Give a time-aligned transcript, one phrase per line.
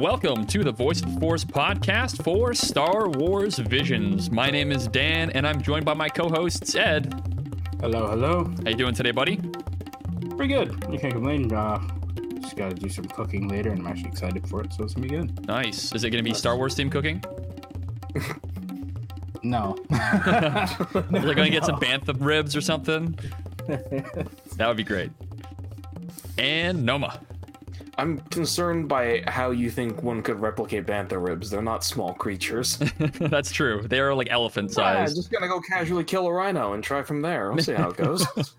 [0.00, 4.30] welcome to the Voice of the Force podcast for Star Wars Visions.
[4.30, 7.12] My name is Dan, and I'm joined by my co-hosts Ed.
[7.80, 8.50] Hello, hello.
[8.64, 9.38] How you doing today, buddy?
[10.38, 10.70] Pretty good.
[10.90, 11.52] You can't complain.
[11.52, 11.86] Uh,
[12.40, 14.94] just got to do some cooking later, and I'm actually excited for it, so it's
[14.94, 15.46] gonna be good.
[15.46, 15.92] Nice.
[15.92, 17.22] Is it going to be Star Wars themed cooking?
[19.42, 19.74] No.
[19.90, 20.66] Are
[21.02, 23.18] they going to get some bantha ribs or something?
[23.66, 25.10] that would be great.
[26.36, 27.18] And Noma.
[28.00, 31.50] I'm concerned by how you think one could replicate bantha ribs.
[31.50, 32.78] They're not small creatures.
[33.20, 33.82] That's true.
[33.86, 35.16] They are like elephant yeah, sized.
[35.16, 37.52] just gonna go casually kill a rhino and try from there.
[37.52, 38.26] We'll see how it goes.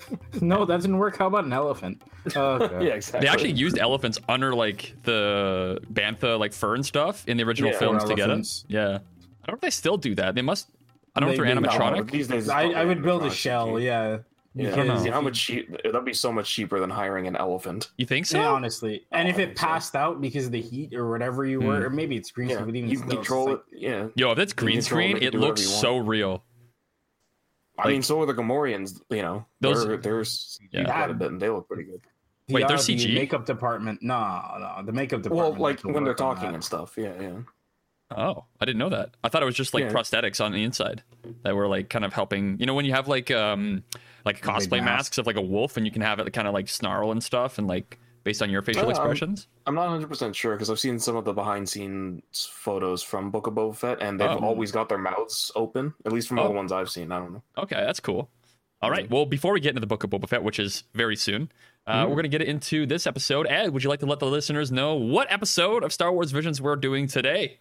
[0.40, 1.16] no, that didn't work.
[1.18, 2.00] How about an elephant?
[2.36, 2.86] Oh, okay.
[2.86, 3.26] yeah, exactly.
[3.26, 7.72] They actually used elephants under like the bantha like fur and stuff in the original
[7.72, 8.30] Yeah, films or to get it.
[8.30, 8.64] elephants.
[8.68, 8.84] Yeah.
[8.84, 9.00] I don't
[9.48, 10.34] know if they still do that.
[10.34, 10.68] They must.
[11.14, 12.10] I don't know if They- they're they- animatronic.
[12.10, 13.32] These days, it's I, I would build a animatronic.
[13.32, 13.80] shell.
[13.80, 14.18] Yeah.
[14.58, 15.70] Yeah, Because see if how much cheap?
[15.84, 17.90] That'd be so much cheaper than hiring an elephant.
[17.98, 18.38] You think so?
[18.40, 19.04] Yeah, honestly.
[19.12, 19.66] And Oh, if it think so.
[19.66, 21.84] passed out because of the heat or whatever you were, Hmm.
[21.84, 23.78] or maybe it's green Yeah, screen, but even you can still, control like- it.
[23.78, 26.42] Yeah, Yo, if it's green screen, it it looks so real.
[27.78, 29.00] I mean, so are the Gamorreans.
[29.10, 30.24] You know, Those- they're they're
[30.72, 30.84] Yeah.
[30.84, 32.00] quite a bit, and they look pretty good.
[32.48, 33.14] The, Wait, they're uh, the CG?
[33.14, 34.02] makeup department.
[34.02, 34.16] No,
[34.58, 35.54] no, the makeup department.
[35.58, 36.94] Well, like when they're talking and stuff.
[36.96, 37.38] Yeah, yeah.
[38.16, 39.16] Oh, I didn't know that.
[39.24, 39.90] I thought it was just like Yeah.
[39.92, 41.02] prosthetics on the inside
[41.42, 42.56] that were like kind of helping.
[42.60, 43.82] You know, when you have like um
[44.26, 44.84] like cosplay mask.
[44.84, 47.22] masks of like a wolf, and you can have it kind of like snarl and
[47.22, 49.46] stuff, and like based on your facial Um, expressions.
[49.66, 53.30] I'm not 100 percent sure because I've seen some of the behind scenes photos from
[53.30, 54.38] Book of Boba Fett, and they've Oh.
[54.40, 55.94] always got their mouths open.
[56.04, 56.48] At least from all Oh.
[56.48, 57.12] the ones I've seen.
[57.12, 57.42] I don't know.
[57.56, 58.28] Okay, that's cool.
[58.82, 59.08] All right.
[59.10, 61.50] Well, before we get into the book of Boba Fett, which is very soon,
[61.86, 62.08] uh, Mhm.
[62.08, 63.46] we're going to get into this episode.
[63.46, 66.60] Ed, would you like to let the listeners know what episode of Star Wars Visions
[66.60, 67.60] we're doing today?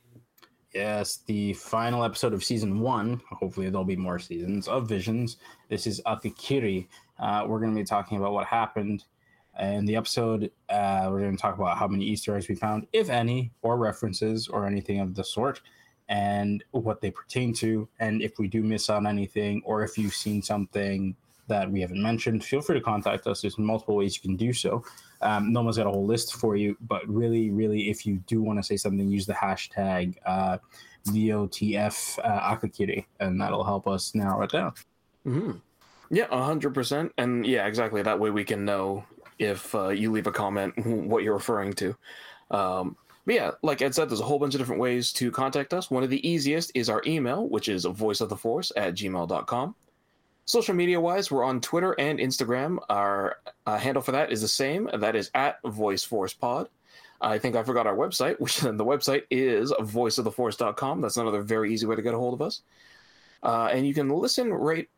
[0.75, 3.21] Yes, the final episode of season one.
[3.29, 5.37] Hopefully, there'll be more seasons of Visions.
[5.69, 6.87] This is Akakiri.
[7.17, 9.05] Uh, we're going to be talking about what happened
[9.57, 10.51] in the episode.
[10.67, 13.77] Uh, we're going to talk about how many Easter eggs we found, if any, or
[13.77, 15.61] references, or anything of the sort,
[16.09, 17.87] and what they pertain to.
[18.01, 21.15] And if we do miss on anything, or if you've seen something
[21.47, 23.39] that we haven't mentioned, feel free to contact us.
[23.39, 24.83] There's multiple ways you can do so.
[25.25, 28.59] Um, Noma's got a whole list for you, but really, really, if you do want
[28.59, 30.59] to say something, use the hashtag uh,
[31.07, 34.73] VOTF uh, Akakiri, and that'll help us narrow it down.
[35.23, 35.51] hmm
[36.11, 37.11] Yeah, hundred percent.
[37.17, 38.01] And yeah, exactly.
[38.01, 39.03] That way we can know
[39.39, 41.95] if uh, you leave a comment what you're referring to.
[42.51, 45.73] Um, but yeah, like Ed said, there's a whole bunch of different ways to contact
[45.73, 45.89] us.
[45.89, 49.75] One of the easiest is our email, which is voiceoftheforce at gmail.com.
[50.47, 52.77] Social media wise, we're on Twitter and Instagram.
[52.87, 54.87] Our uh, handle for that is the same.
[54.93, 56.67] That is at VoiceForcePod.
[57.19, 61.01] I think I forgot our website, which then the website is voiceoftheforce.com.
[61.01, 62.61] That's another very easy way to get a hold of us.
[63.41, 64.89] Uh, and you can listen, rate,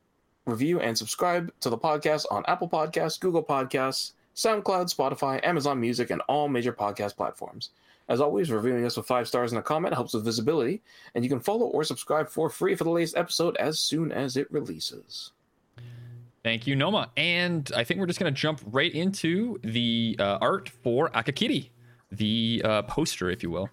[0.46, 6.10] review, and subscribe to the podcast on Apple Podcasts, Google Podcasts, SoundCloud, Spotify, Amazon Music,
[6.10, 7.70] and all major podcast platforms.
[8.10, 10.82] As always, reviewing us with five stars and a comment helps with visibility,
[11.16, 14.36] and you can follow or subscribe for free for the latest episode as soon as
[14.36, 15.32] it releases.
[16.44, 17.12] Thank you, Noma.
[17.18, 21.70] And I think we're just going to jump right into the uh, art for Akakiri,
[22.12, 23.70] the uh, poster, if you will.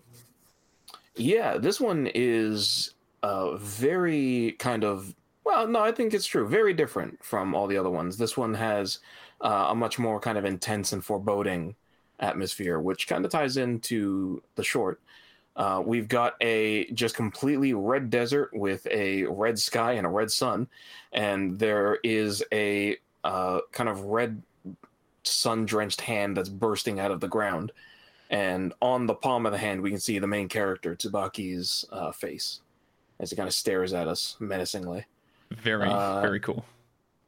[1.16, 5.14] Yeah, this one is uh, very kind of
[5.44, 6.48] well, no, I think it's true.
[6.48, 8.16] Very different from all the other ones.
[8.16, 9.00] This one has
[9.43, 11.75] uh, a much more kind of intense and foreboding
[12.19, 15.00] atmosphere, which kind of ties into the short.
[15.56, 20.31] Uh, we've got a just completely red desert with a red sky and a red
[20.31, 20.66] sun,
[21.12, 24.43] and there is a uh, kind of red
[25.22, 27.72] sun drenched hand that's bursting out of the ground.
[28.31, 32.10] And on the palm of the hand, we can see the main character, Tsubaki's uh,
[32.10, 32.60] face,
[33.20, 35.06] as he kind of stares at us menacingly.
[35.50, 36.64] Very, Uh, very cool.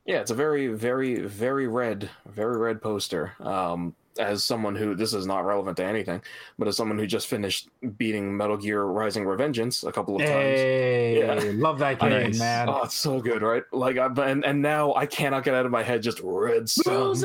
[0.04, 3.34] Yeah, it's a very, very, very red, very red poster.
[3.41, 6.22] Um, as someone who this is not relevant to anything,
[6.59, 10.60] but as someone who just finished beating Metal Gear Rising Revengeance a couple of times.
[10.60, 11.53] Yeah.
[11.54, 12.38] love that game, Nice.
[12.38, 12.69] man.
[12.69, 13.62] Oh, it's so good, right?
[13.72, 17.16] Like, I, and and now I cannot get out of my head just red sun,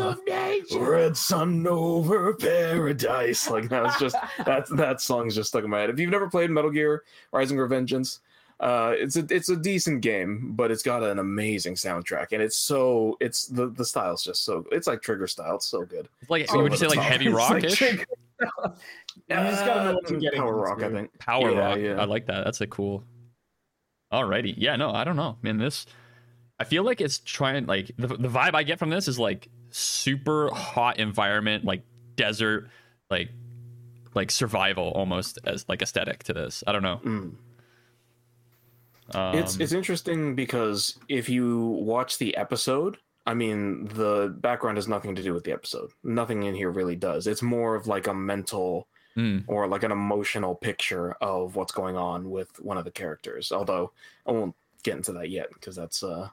[0.78, 3.50] red sun over paradise.
[3.50, 4.16] Like it's just
[4.46, 5.90] that that song's just stuck in my head.
[5.90, 8.20] If you've never played Metal Gear Rising Revengeance,
[8.62, 12.56] uh, it's a it's a decent game, but it's got an amazing soundtrack, and it's
[12.56, 15.56] so it's the the style's just so it's like Trigger style.
[15.56, 16.08] It's so good.
[16.22, 17.06] It's like, over would you say like top.
[17.06, 17.82] heavy It's like rock-ish?
[17.82, 17.98] You
[19.30, 21.20] just gotta know what you're getting Power rock, I think.
[21.20, 21.80] Power Yeah, rock.
[21.80, 22.02] yeah.
[22.02, 22.44] I like that.
[22.46, 23.04] That's a cool.
[24.14, 24.54] Alrighty.
[24.58, 25.38] Yeah, no, I don't know.
[25.42, 25.86] Man, this
[26.60, 29.48] I feel like it's trying like the, the vibe I get from this is like
[29.72, 31.82] super hot environment, like
[32.16, 32.70] desert,
[33.10, 33.30] like
[34.14, 36.64] like survival almost as like aesthetic to this.
[36.68, 37.00] I don't know.
[37.04, 37.34] Mm.
[39.14, 44.88] Um, it's it's interesting because if you watch the episode, I mean, the background has
[44.88, 45.92] nothing to do with the episode.
[46.04, 47.28] Nothing in here really does.
[47.28, 48.88] It's more of like a mental
[49.18, 49.44] Mm.
[49.48, 53.52] or like an emotional picture of what's going on with one of the characters.
[53.52, 53.92] Although
[54.26, 56.30] I won't get into that yet because that's uh,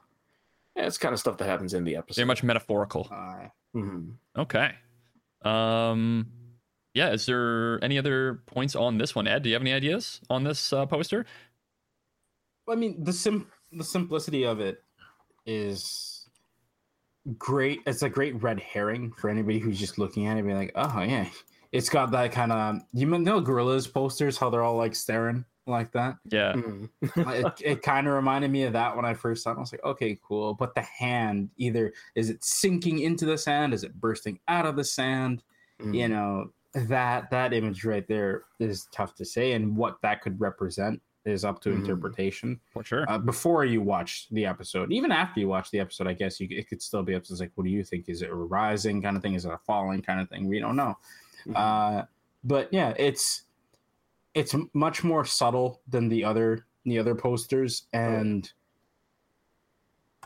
[0.77, 2.21] yeah, it's kind of stuff that happens in the episode.
[2.21, 3.09] Very much metaphorical.
[3.11, 4.13] Uh, Mhm.
[4.37, 4.71] Okay.
[5.43, 6.27] Um.
[6.93, 7.11] Yeah.
[7.11, 9.43] Is there any other points on this one, Ed?
[9.43, 11.25] Do you have any ideas on this uh, poster?
[12.71, 14.83] I mean, the sim the simplicity of it
[15.45, 16.27] is
[17.37, 17.81] great.
[17.85, 20.71] It's a great red herring for anybody who's just looking at it, and be like,
[20.75, 21.27] oh yeah,
[21.71, 25.91] it's got that kind of you know gorillas posters, how they're all like staring like
[25.91, 26.15] that.
[26.25, 26.53] Yeah.
[26.53, 26.89] Mhm.
[27.01, 29.57] it it kind of reminded me of that when I first saw it.
[29.57, 30.53] I was like, okay, cool.
[30.55, 34.75] But the hand, either is it sinking into the sand, is it bursting out of
[34.75, 35.43] the sand?
[35.79, 35.95] Mhm.
[35.95, 40.39] You know, that that image right there is tough to say, and what that could
[40.41, 41.79] represent is up to Mhm.
[41.81, 42.59] interpretation.
[42.71, 43.05] For sure.
[43.09, 46.47] Uh, before you watch the episode, even after you watch the episode, I guess you
[46.49, 48.07] it could still be up to like, what do you think?
[48.07, 49.33] Is it a rising kind of thing?
[49.33, 50.47] Is it a falling kind of thing?
[50.47, 50.97] We don't know.
[51.45, 51.55] Mhm.
[51.55, 52.05] Uh,
[52.43, 53.43] but yeah, it's
[54.35, 58.51] it's much more subtle than the other the other posters, and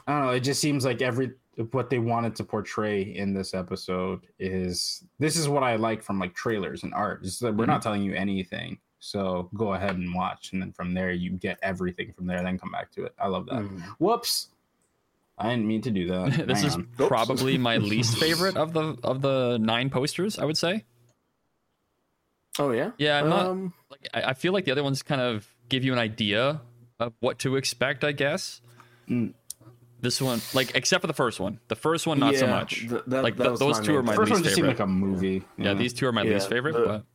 [0.06, 0.32] I don't know.
[0.34, 1.34] It just seems like every
[1.72, 6.20] what they wanted to portray in this episode is this is what I like from
[6.20, 7.24] like trailers and art.
[7.24, 10.94] Is that we're not telling you anything, so go ahead and watch, and then from
[10.94, 12.42] there you get everything from there.
[12.42, 13.14] Then come back to it.
[13.20, 13.56] I love that.
[13.62, 13.82] Mhm.
[14.00, 14.48] Whoops,
[15.38, 16.48] I didn't mean to do that.
[16.48, 16.88] this Hang is on.
[16.96, 20.40] Probably my least favorite of the of the nine posters.
[20.40, 20.86] I would say.
[22.60, 22.92] Oh yeah.
[22.98, 23.46] Yeah, I'm not.
[23.48, 26.62] Um, Like, I, I feel like the other ones kind of give you an idea
[27.00, 28.04] of what to expect.
[28.04, 28.62] I guess.
[29.10, 29.34] Mm.
[30.02, 31.60] This one, like, except for the first one.
[31.70, 32.80] The first one, not so much.
[32.90, 34.68] th- that- Like, that th- those two main are my first one least just seemed
[34.68, 34.80] favorite.
[34.80, 35.44] like a movie.
[35.58, 36.74] yeah, these two are my Yeah, least favorite.
[36.74, 37.06] the- but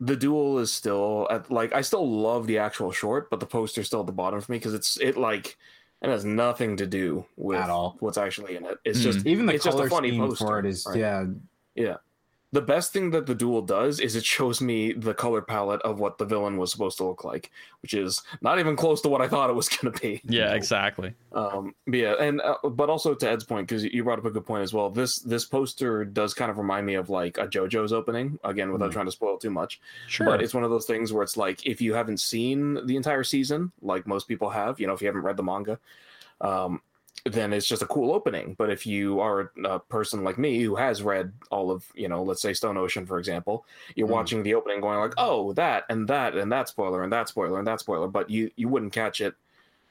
[0.00, 3.86] the duel is still at, like I still love the actual short, but the poster's
[3.86, 5.56] still at the bottom for me because it's it like
[6.02, 7.96] it has nothing to do with At all.
[8.00, 8.78] what's actually in it.
[8.84, 9.02] It's Mm.
[9.02, 10.96] just even the it's just a color funny scheme poster, for it is right?
[10.98, 11.24] yeah
[11.74, 11.96] yeah.
[12.50, 16.00] The best thing that the duel does is it shows me the color palette of
[16.00, 17.50] what the villain was supposed to look like,
[17.82, 20.22] which is not even close to what I thought it was going to be.
[20.28, 21.12] yeah, exactly.
[21.32, 24.46] Um, yeah, and uh, but also to Ed's point because you brought up a good
[24.46, 24.88] point as well.
[24.88, 28.88] This this poster does kind of remind me of like a JoJo's opening again, without
[28.90, 28.92] Mm.
[28.94, 29.78] trying to spoil too much.
[30.06, 30.24] Sure.
[30.24, 33.24] But it's one of those things where it's like if you haven't seen the entire
[33.24, 35.78] season, like most people have, you know, if you haven't read the manga,
[36.40, 36.80] um,
[37.28, 38.54] then it's just a cool opening.
[38.58, 42.22] But if you are a person like me who has read all of, you know,
[42.22, 43.64] let's say Stone Ocean, for example,
[43.94, 44.12] you're Mhm.
[44.12, 47.58] watching the opening going like, oh, that and that and that spoiler and that spoiler
[47.58, 49.34] and that spoiler, but you you wouldn't catch it.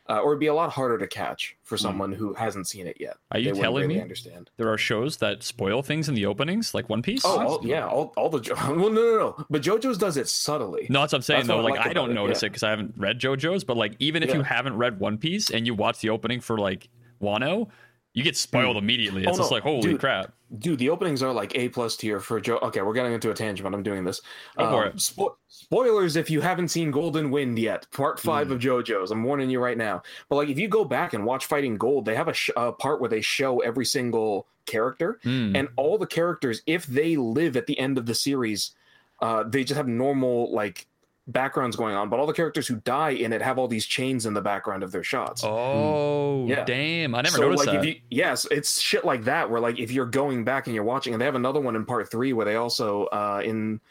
[0.09, 2.95] Uh, or it'd be a lot harder to catch for someone who hasn't seen it
[2.97, 3.17] yet.
[3.31, 4.49] Are you They telling really me Understand?
[4.55, 7.23] there are shows that spoil things in the openings, like One Piece?
[7.25, 10.29] Oh, all, yeah, all, all the jo- well, no, no, no, but JoJo's does it
[10.29, 10.87] subtly.
[10.89, 11.57] No, that's what I'm saying That's though.
[11.57, 12.45] what I Like like I don't it, notice yeah.
[12.45, 15.49] it because I haven't read JoJo's, but like even if you haven't read One Piece
[15.49, 16.87] and you watch the opening for like
[17.21, 17.67] Wano,
[18.13, 19.25] you get spoiled immediately.
[19.25, 19.99] Oh, It's just no, like holy dude.
[19.99, 20.31] crap.
[20.59, 23.33] dude the openings are like a plus tier for joe okay we're getting into a
[23.33, 24.21] tangent but i'm doing this
[24.57, 24.95] Um, for it.
[24.95, 28.51] spo- spoilers if you haven't seen golden wind yet part five Mm.
[28.53, 31.47] of jojo's i'm warning you right now but like if you go back and watch
[31.47, 35.53] fighting gold they have a, sh- a part where they show every single character Hmm.
[35.53, 38.71] and all the characters if they live at the end of the series
[39.21, 40.87] uh, they just have normal like
[41.27, 44.25] backgrounds going on but all the characters who die in it have all these chains
[44.25, 46.63] in the background of their shots Oh Yeah.
[46.63, 47.13] damn!
[47.15, 47.85] I never so noticed like that.
[47.85, 50.85] if you yes it's shit like that where like if you're going back and you're
[50.85, 53.81] watching and they have another one in part three where they also uh in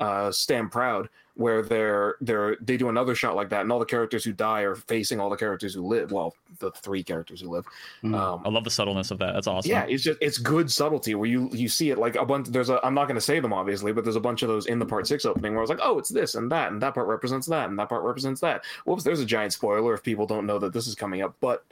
[0.00, 3.84] uh stand proud where they're they're they do another shot like that and all the
[3.84, 7.48] characters who die are facing all the characters who live well the three characters who
[7.50, 7.64] live
[8.02, 8.14] Mm.
[8.18, 9.32] um I love the subtleness of that.
[9.34, 9.70] That's awesome.
[9.70, 12.70] yeah it's just it's good subtlety where you you see it like a bunch there's
[12.70, 14.78] a i'm not going to say them obviously but there's a bunch of those in
[14.78, 16.94] the part six opening where i was like oh it's this and that and that
[16.94, 20.26] part represents that and that part represents that whoops there's a giant spoiler if people
[20.26, 21.64] don't know that this is coming up but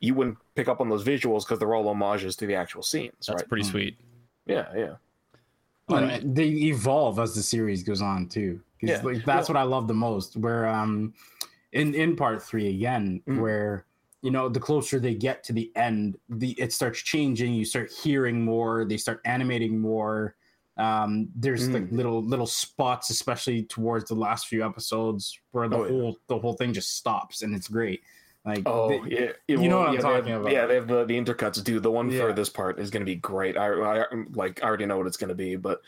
[0.00, 3.14] you wouldn't pick up on those visuals because they're all homages to the actual scenes
[3.26, 3.70] That's right pretty Mm.
[3.70, 3.96] sweet.
[4.46, 4.94] yeah yeah
[5.96, 8.60] And they evolve as the series goes on too.
[8.80, 9.00] Yeah.
[9.04, 10.36] like that's what I love the most.
[10.36, 11.14] Where um,
[11.72, 13.40] in in part three again, Mhm.
[13.40, 13.86] where
[14.22, 17.54] you know the closer they get to the end, the it starts changing.
[17.54, 18.84] You start hearing more.
[18.84, 20.34] They start animating more.
[20.78, 21.92] Um, there's like Mm.
[21.92, 25.90] little little spots, especially towards the last few episodes, where the Oh, yeah.
[25.90, 28.02] whole the whole thing just stops, and it's great.
[28.44, 30.52] Like Oh they- yeah, you know what I'm yeah, talking have- about.
[30.52, 31.62] Yeah, they have the, the intercuts.
[31.62, 32.20] Dude, the one Yeah.
[32.22, 33.56] for this part is going to be great.
[33.56, 35.80] I, I like I already know what it's going to be, but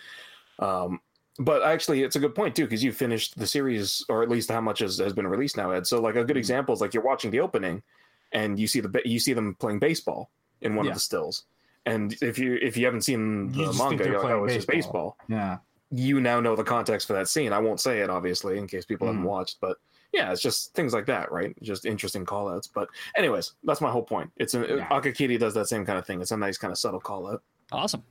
[0.60, 1.00] um,
[1.40, 4.50] but actually, it's a good point too because you finished the series, or at least
[4.50, 5.84] how much has, has been released now, Ed.
[5.86, 6.22] So like Mm-hmm.
[6.22, 7.82] a good example is like you're watching the opening,
[8.30, 10.30] and you see the you see them playing baseball
[10.60, 10.92] in one Yeah.
[10.92, 11.44] of the stills.
[11.86, 14.44] And if you if you haven't seen the just think manga, you're like, playing oh,
[14.44, 15.16] it's just baseball.
[15.28, 15.38] baseball.
[15.40, 15.58] yeah,
[15.90, 17.52] You now know the context for that scene.
[17.52, 19.10] I won't say it obviously in case people Mm.
[19.10, 19.76] haven't watched, but
[20.14, 21.54] yeah, it's just things like that, right?
[21.60, 22.68] Just interesting call outs.
[22.68, 24.30] But anyways, that's my whole point.
[24.36, 24.88] It's a Yeah.
[24.88, 26.22] Akakiri does that same kind of thing.
[26.22, 27.42] It's a nice kind of subtle call out.
[27.72, 28.02] Awesome.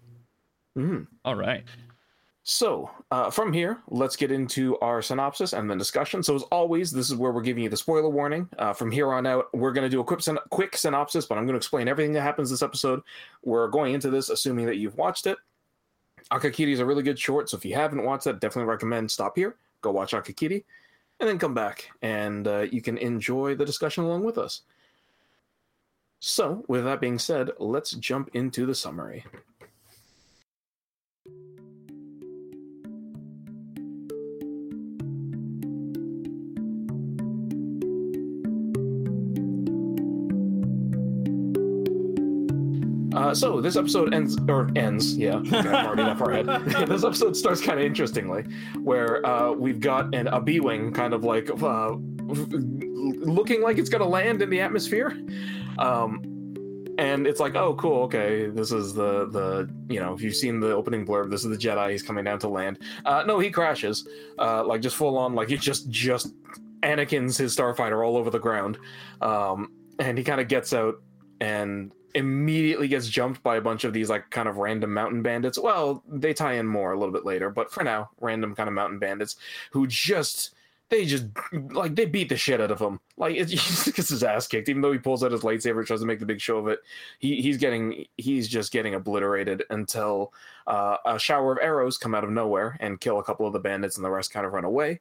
[0.77, 1.07] Mhm.
[1.23, 1.63] All right.
[2.45, 6.21] So, uh, from here, let's get into our synopsis and then discussion.
[6.21, 8.49] So, as always, this is where we're giving you the spoiler warning.
[8.59, 11.37] Uh, from here on out, we're going to do a quick, syn- quick synopsis, but
[11.37, 13.01] I'm going to explain everything that happens this episode.
[13.43, 15.37] We're going into this assuming that you've watched it.
[16.31, 19.37] Akakiri is a really good short, so if you haven't watched that, definitely recommend stop
[19.37, 20.65] here, go watch Akakiri,
[21.23, 24.63] and then come back, and uh, you can enjoy the discussion along with us.
[26.19, 29.23] So, with that being said, let's jump into the summary.
[43.23, 45.35] Uh, so this episode ends or ends, yeah.
[45.53, 46.65] Okay, I'm already that far ahead.
[46.89, 48.43] this episode starts kind of interestingly,
[48.81, 51.93] where uh, we've got an a B wing kind of like uh,
[52.27, 55.17] looking like it's gonna land in the atmosphere,
[55.79, 56.21] um,
[56.97, 60.59] and it's like, oh, cool, okay, this is the the you know, if you've seen
[60.59, 61.91] the opening blurb, this is the Jedi.
[61.91, 62.79] He's coming down to land.
[63.05, 64.05] Uh, no, he crashes,
[64.37, 66.33] uh, like just full on, like he just just
[66.81, 68.79] Anakin's his starfighter all over the ground,
[69.21, 70.95] um, and he kind of gets out
[71.39, 75.57] and immediately gets jumped by a bunch of these like kind of random mountain bandits.
[75.57, 78.75] Well, they tie in more a little bit later, but for now, random kind of
[78.75, 79.35] mountain bandits
[79.71, 80.55] who just
[80.89, 81.25] they just
[81.71, 82.99] like they beat the shit out of him.
[83.17, 86.01] Like it, he gets his ass kicked, even though he pulls out his lightsaber, tries
[86.01, 86.79] to make the big show of it.
[87.19, 90.33] He he's getting he's just getting obliterated until
[90.67, 93.59] uh, a shower of arrows come out of nowhere and kill a couple of the
[93.59, 94.99] bandits, and the rest kind of run away.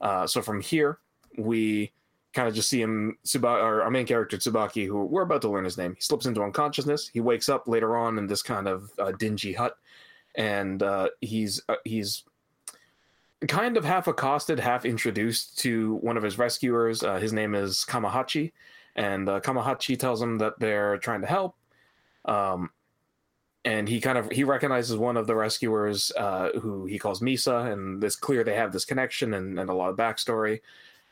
[0.00, 0.98] Uh, so from here,
[1.36, 1.92] we
[2.32, 5.50] kind of just see him, Tsuba- our, our main character Tsubaki, who we're about to
[5.50, 5.94] learn his name.
[5.94, 7.08] He slips into unconsciousness.
[7.08, 9.76] He wakes up later on in this kind of uh, dingy hut,
[10.34, 12.24] and uh, he's uh, he's
[13.48, 17.02] kind of half accosted, half introduced to one of his rescuers.
[17.02, 18.52] Uh, his name is Kamahachi,
[18.96, 21.56] and uh, Kamahachi tells him that they're trying to help.
[22.24, 22.70] Um,
[23.64, 27.72] and he kind of he recognizes one of the rescuers uh, who he calls Misa,
[27.72, 30.60] and it's clear they have this connection and, and a lot of backstory.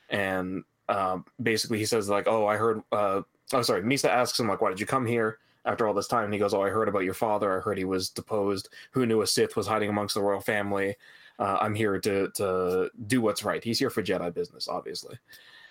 [0.09, 3.83] And um, basically, he says like, "Oh, I heard." Uh, oh, sorry.
[3.83, 6.41] Misa asks him like, "Why did you come here?" After all this time, and he
[6.41, 7.57] goes, "Oh, I heard about your father.
[7.57, 8.71] I heard he was deposed.
[8.93, 10.97] Who knew a Sith was hiding amongst the royal family?
[11.39, 13.63] Uh, I'm here to to do what's right.
[13.63, 15.17] He's here for Jedi business, obviously."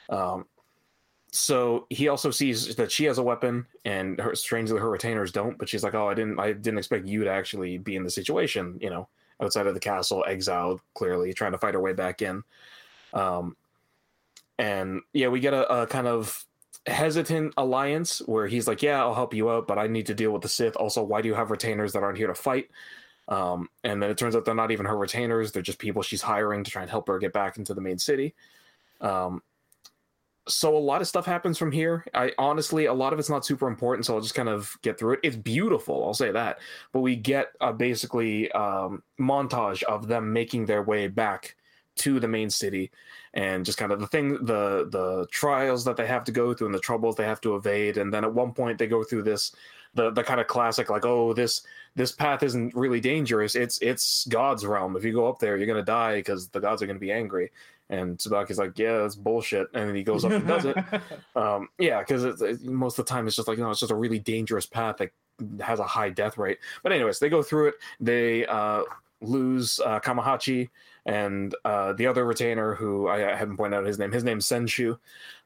[0.10, 0.46] Um,
[1.32, 5.58] so he also sees that she has a weapon, and her, strangely, her retainers don't.
[5.58, 6.40] But she's like, "Oh, I didn't.
[6.40, 8.78] I didn't expect you to actually be in the situation.
[8.82, 9.10] You know,
[9.42, 12.44] outside of the castle, exiled, clearly trying to fight her way back in."
[13.14, 13.58] Um,
[14.60, 16.46] and yeah, we get a, a kind of
[16.86, 20.32] hesitant alliance where he's like, "Yeah, I'll help you out, but I need to deal
[20.32, 20.76] with the Sith.
[20.76, 22.70] Also, why do you have retainers that aren't here to fight?"
[23.30, 26.22] Um, and then it turns out they're not even her retainers; they're just people she's
[26.22, 28.36] hiring to try and help her get back into the main city.
[29.02, 29.42] Um,
[30.50, 32.06] so a lot of stuff happens from here.
[32.14, 35.00] I honestly, a lot of it's not super important, so I'll just kind of get
[35.00, 35.20] through it.
[35.24, 36.60] It's beautiful, I'll say that.
[36.92, 41.56] But we get a basically um, montage of them making their way back
[42.00, 42.92] to the main city,
[43.34, 46.68] and just kind of the thing, the the trials that they have to go through
[46.68, 47.98] and the troubles they have to evade.
[47.98, 49.56] And then at one point they go through this,
[49.94, 51.62] the the kind of classic like, oh, this
[51.96, 53.56] this path isn't really dangerous.
[53.56, 54.96] It's it's God's realm.
[54.96, 57.52] If you go up there, you're gonna die because the gods are gonna be angry.
[57.92, 59.68] And Tsubaki's like, yeah, that's bullshit.
[59.74, 60.78] And then he goes up and does it.
[61.36, 63.96] Um, yeah, because it, most of the time it's just like, no it's just a
[63.96, 65.12] really dangerous path that
[65.62, 66.60] has a high death rate.
[66.84, 67.76] But anyways, they go through it.
[68.00, 68.84] They uh,
[69.22, 70.70] lose uh, Kamahachi
[71.06, 74.12] and uh, the other retainer, who I, I haven't pointed out his name.
[74.12, 74.98] His name's Senshu.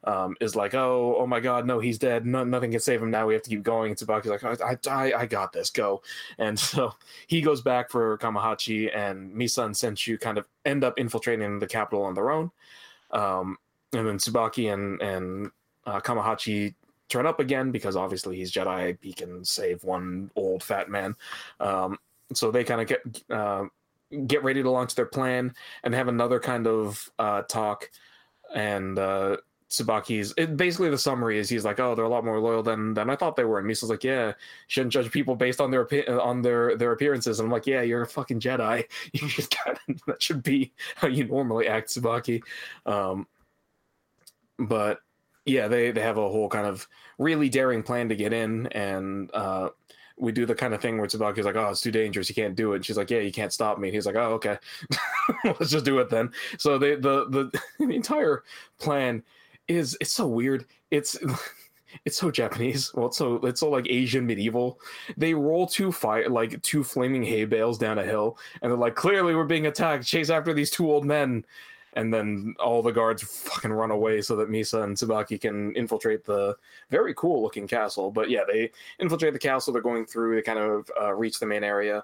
[0.05, 2.25] Um, is like, oh, oh my God, no, he's dead.
[2.25, 3.25] No, nothing can save him now.
[3.25, 3.91] We have to keep going.
[3.91, 5.69] And Tsubaki's like, I, I, I got this.
[5.69, 6.01] Go.
[6.37, 6.93] And so
[7.27, 11.67] he goes back for Kamahachi, and Misa and Senshu kind of end up infiltrating the
[11.67, 12.51] capital on their own.
[13.11, 13.57] Um,
[13.93, 15.51] and then Tsubaki and and
[15.85, 16.73] uh, Kamahachi
[17.09, 18.97] turn up again because obviously he's Jedi.
[19.01, 21.15] He can save one old fat man.
[21.59, 21.99] Um,
[22.33, 23.65] so they kind of get uh,
[24.27, 25.53] get ready to launch their plan
[25.83, 27.89] and have another kind of uh, talk.
[28.53, 29.37] And uh,
[29.73, 32.93] Tsubaki's it, basically the summary is he's like, oh, they're a lot more loyal than
[32.93, 33.57] than I thought they were.
[33.57, 34.33] And Misa's like, yeah,
[34.67, 35.87] shouldn't judge people based on their
[36.21, 37.39] on their their appearances.
[37.39, 38.85] And I'm like, yeah, you're a fucking Jedi.
[39.13, 42.43] You just of, that should be how you normally act, Tsubaki.
[42.85, 43.27] Um,
[44.59, 44.99] but
[45.45, 49.31] yeah, they they have a whole kind of really daring plan to get in, and
[49.33, 49.69] uh,
[50.17, 52.29] we do the kind of thing where Tsubaki's like, "Oh, it's too dangerous.
[52.29, 54.15] You can't do it." And she's like, "Yeah, you can't stop me." And he's like,
[54.15, 54.57] "Oh, okay,
[55.43, 58.43] let's just do it then." So they the the the entire
[58.79, 59.23] plan
[59.67, 60.65] is it's so weird.
[60.91, 61.17] It's
[62.05, 62.93] it's so Japanese.
[62.93, 64.79] Well, it's so it's so like Asian medieval.
[65.17, 68.95] They roll two fire like two flaming hay bales down a hill, and they're like,
[68.95, 70.05] "Clearly, we're being attacked.
[70.05, 71.45] Chase after these two old men."
[71.95, 76.25] And then all the guards fucking run away so that Misa and Tsubaki can infiltrate
[76.25, 76.55] the
[76.89, 78.11] very cool looking castle.
[78.11, 79.73] But yeah, they infiltrate the castle.
[79.73, 80.35] They're going through.
[80.35, 82.03] They kind of uh, reach the main area.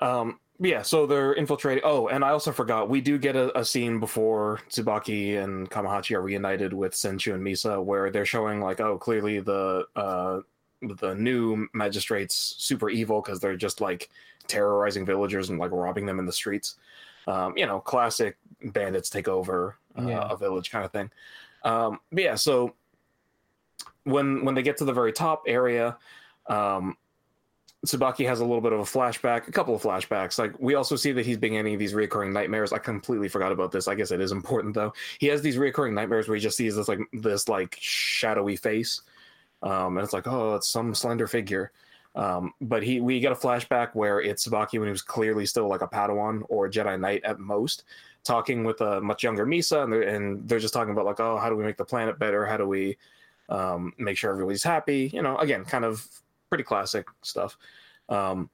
[0.00, 1.84] Um, yeah, so they're infiltrating.
[1.84, 6.16] Oh, and I also forgot we do get a, a scene before Tsubaki and Kamahachi
[6.16, 10.40] are reunited with Senshu and Misa, where they're showing like, oh, clearly the uh,
[10.82, 14.10] the new magistrates super evil because they're just like
[14.48, 16.76] terrorizing villagers and like robbing them in the streets.
[17.28, 20.26] Um, you know, classic bandits take over uh, Yeah.
[20.30, 21.10] a village kind of thing.
[21.62, 22.74] Um, but yeah, so
[24.04, 25.98] when when they get to the very top area,
[26.46, 26.96] um,
[27.86, 30.38] Tsubaki has a little bit of a flashback, a couple of flashbacks.
[30.38, 32.72] Like we also see that he's beginning these recurring nightmares.
[32.72, 33.86] I completely forgot about this.
[33.86, 34.94] I guess it is important though.
[35.20, 39.02] He has these recurring nightmares where he just sees this like this like shadowy face,
[39.62, 41.70] um, and it's like oh, it's some slender figure.
[42.18, 45.68] Um, but he we get a flashback where it's Tsubaki when he was clearly still
[45.68, 47.84] like a Padawan or a Jedi Knight at most,
[48.24, 51.38] talking with a much younger Misa, and they're, and they're just talking about like oh,
[51.38, 52.44] how do we make the planet better?
[52.44, 52.98] How do we
[53.48, 55.12] um, make sure everybody's happy?
[55.14, 56.04] You know, again, kind of
[56.48, 57.56] pretty classic stuff.
[58.08, 58.50] Um,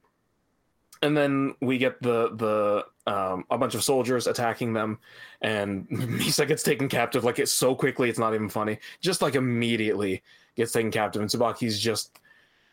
[1.01, 4.99] and then we get the the um, a bunch of soldiers attacking them,
[5.41, 8.77] and Misa gets taken captive like it's so quickly it's not even funny.
[9.01, 10.21] Just like immediately
[10.55, 12.19] gets taken captive, and Tsubaki's just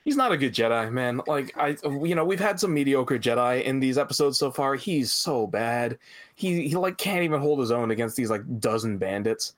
[0.05, 1.21] he's not a good Jedi, man.
[1.27, 4.75] Like I, you know, we've had some mediocre Jedi in these episodes so far.
[4.75, 5.99] He's so bad.
[6.35, 9.55] He he like can't even hold his own against these like dozen bandits.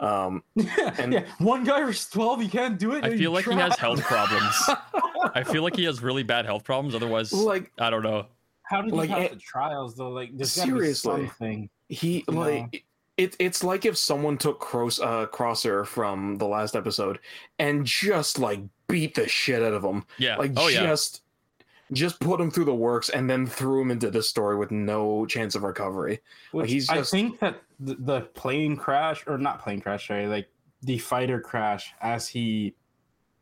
[0.00, 0.42] Um,
[0.98, 2.40] And- yeah, one guy versus twelve.
[2.40, 3.04] he can't do it.
[3.04, 4.54] I You feel like he has health problems.
[5.34, 6.94] I feel like he has really bad health problems.
[6.94, 8.26] Otherwise, like I don't know.
[8.62, 10.10] How did like, you eh, have the trials though?
[10.10, 11.26] Like, there's gotta seriously.
[11.26, 11.70] something.
[11.88, 12.34] he Yeah.
[12.38, 12.84] like
[13.16, 17.18] it, it's like if someone took Cross, uh, Crosser from the last episode
[17.58, 20.36] and just like beat the shit out of him, Yeah.
[20.36, 20.82] like oh yeah.
[20.82, 21.22] just
[21.92, 25.24] just put him through the works and then threw him into this story with no
[25.26, 26.20] chance of recovery.
[26.52, 30.48] Which he's I think that the, the plane crash or not plane crash, sorry, like
[30.82, 32.74] the fighter crash as he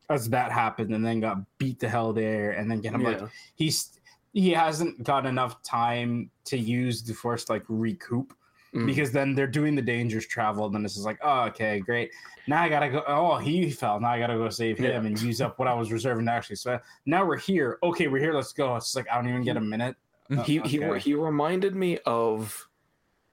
[0.09, 3.21] as that happened and then got beat to hell there and then get him like
[3.55, 3.99] he's
[4.33, 8.33] he hasn't got enough time to use the force to, like recoup
[8.75, 8.85] Mm.
[8.85, 12.11] because then they're doing the dangerous travel and then this is like oh okay great.
[12.47, 13.99] Now i gotta go oh he fell.
[13.99, 15.07] Now i gotta go save him Yeah.
[15.07, 17.79] and use up what i was reserving to actually so now we're here.
[17.83, 18.33] Okay we're here.
[18.33, 18.75] Let's go.
[18.75, 19.95] It's like i don't even get a minute.
[20.31, 22.67] Oh, he he he reminded me of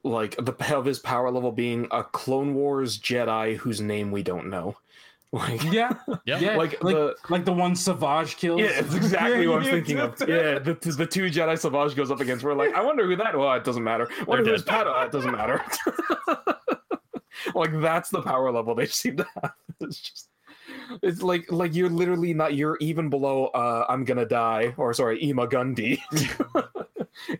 [0.04, 4.48] like the of his power level being a Clone Wars Jedi whose name we don't
[4.48, 4.76] know.
[5.34, 5.92] Like yeah
[6.26, 6.38] Yeah.
[6.38, 9.98] yeah like, like the like the one savage kills Yeah, it's exactly what I'm thinking
[9.98, 10.14] of.
[10.20, 12.44] Yeah, the, the two Jedi Savage goes up against.
[12.44, 13.36] We're like, I wonder who that.
[13.36, 14.08] Well, it doesn't matter.
[14.28, 14.86] Wonder They're who's dead.
[14.86, 15.06] Padawan.
[15.06, 15.60] It doesn't matter.
[17.54, 19.52] like that's the power level they seem to have.
[19.80, 20.28] It's just,
[21.02, 22.54] it's like like you're literally not.
[22.54, 23.46] You're even below.
[23.46, 26.00] uh I'm gonna die, or sorry, Ima-Gun Di.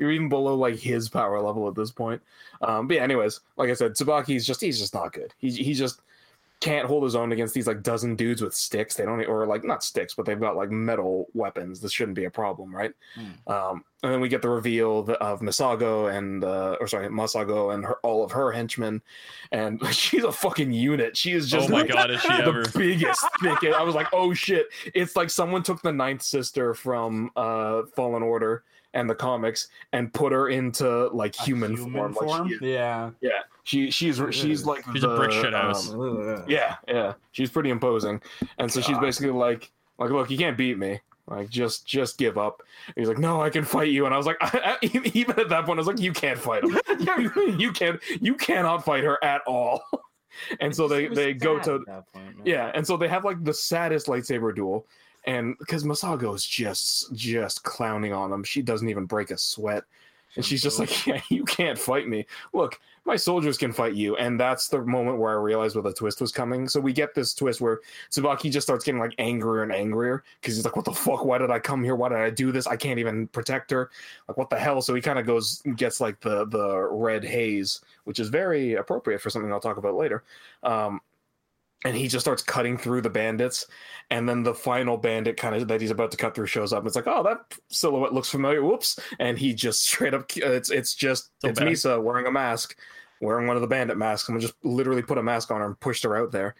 [0.01, 2.21] you're even below like his power level at this point.
[2.63, 5.33] Um, but yeah, anyways, like I said, Tsubaki's just he's just not good.
[5.39, 6.01] He he just
[6.65, 8.95] can't hold his own against these like dozen dudes with sticks.
[8.95, 11.79] They don't or like not sticks, but they've got like metal weapons.
[11.79, 12.93] This shouldn't be a problem, right?
[13.47, 17.85] Um, and then we get the reveal of- Misago and uh, or sorry, Masago and
[17.85, 19.03] her, all of her henchmen,
[19.53, 21.17] and she's a fucking unit.
[21.19, 22.65] She is just Oh my like, god, is she the ever?
[22.75, 23.75] biggest thicket.
[23.75, 24.67] I was like, oh shit!
[24.95, 30.13] It's like someone took the ninth sister from uh, Fallen Order and the comics and
[30.13, 32.15] put her into like A human, form.
[32.15, 32.61] Like she is.
[32.63, 33.31] yeah Yeah,
[33.65, 35.91] she she's she's like She's a the, brick shit house.
[35.91, 38.21] um, yeah, yeah, she's pretty imposing,
[38.59, 41.01] and so she's basically like, like, look, you can't beat me.
[41.27, 42.63] Like, just just give up.
[42.87, 44.37] And he's like, no, I can fight you, and I was like,
[45.15, 46.79] even at that point, I was like, you can't fight him.
[46.99, 49.83] you, you can't, you cannot fight her at all.
[50.59, 53.55] And so they they go to that point, yeah, and so they have like the
[53.55, 54.85] saddest lightsaber duel,
[55.27, 59.85] and because Masago is just just clowning on him, she doesn't even break a sweat,
[60.37, 62.27] and she's just like, "Yeah, you can't fight me.
[62.53, 65.93] Look, my soldiers can fight you." And that's the moment where I realized where the
[65.93, 66.69] twist was coming.
[66.69, 70.57] So we get this twist where Tsubaki just starts getting like angrier and angrier because
[70.57, 71.25] he's like, "What the fuck?
[71.25, 71.95] Why did I come here?
[71.97, 72.67] Why did I do this?
[72.67, 73.91] I can't even protect her.
[74.29, 77.81] Like, what the hell?" So he kind of goes gets like the the red haze,
[78.05, 80.23] which is very appropriate for something I'll talk about later.
[80.63, 81.01] Um,
[81.85, 83.67] and he just starts cutting through the bandits
[84.11, 86.79] and then the final bandit kind of that he's about to cut through shows up
[86.81, 88.63] and it's like oh that silhouette looks familiar.
[88.63, 88.99] Whoops.
[89.19, 91.69] And he just straight up it's it's just So it's bad.
[91.69, 92.77] misa wearing a mask
[93.21, 95.67] wearing one of the bandit masks and we just literally put a mask on her
[95.67, 96.55] and pushed her out there.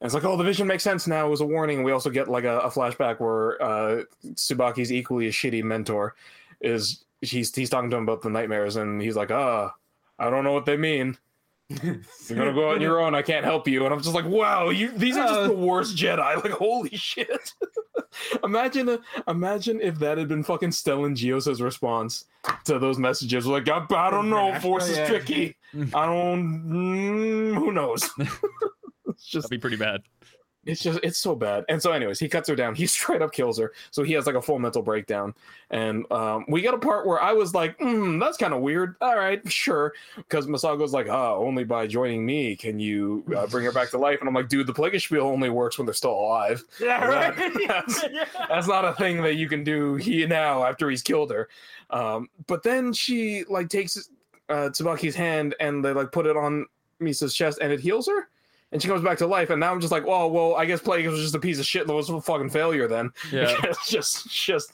[0.00, 1.26] And it's like oh the vision makes sense now.
[1.26, 1.82] It was a warning.
[1.82, 6.14] We also get like a, a flashback where uh Tsubaki's equally a shitty mentor
[6.60, 9.72] is he's he's talking to him about the nightmares and he's like ah
[10.18, 11.16] i don't know what they mean
[11.82, 11.98] you're
[12.28, 13.14] gonna go out on your own.
[13.14, 13.84] I can't help you.
[13.84, 16.34] And I'm just like, wow, you these are just the worst Jedi.
[16.44, 17.52] Like, holy shit.
[18.44, 18.98] imagine, uh,
[19.28, 22.26] imagine if that had been fucking Stellan Gios's response
[22.64, 23.46] to those messages.
[23.46, 25.56] Like, I, I don't know, Force is tricky.
[25.94, 26.68] I don't.
[26.68, 28.10] Mm, who knows?
[28.18, 30.02] it's just That'd be pretty bad.
[30.66, 31.64] It's just it's so bad.
[31.68, 32.74] And so, anyways, he cuts her down.
[32.84, 33.72] He straight up kills her.
[33.90, 35.34] So he has like a full mental breakdown.
[35.70, 38.96] And um, we got a part where I was like, mm, "That's kind of weird."
[39.00, 39.92] All right, sure.
[40.16, 43.98] Because Masago's like, "Oh, only by joining me can you uh, bring her back to
[43.98, 46.62] life." And I'm like, "Dude, the Plagueis spiel only works when they're still alive.
[46.80, 47.54] Yeah, That- right.
[47.68, 48.24] that's- Yeah.
[48.48, 51.48] That's not a thing that you can do he now after he's killed her."
[51.90, 54.08] Um, but then she like takes
[54.48, 56.66] uh, Tsubaki's hand and they like put it on
[57.00, 58.28] Misa's chest and it heals her
[58.72, 59.50] and she comes back to life.
[59.50, 61.66] And now I'm just like, oh well, I guess Plagueis was just a piece of
[61.66, 63.10] shit that was a fucking failure then.
[63.32, 63.54] Yeah.
[63.64, 64.72] it's just, just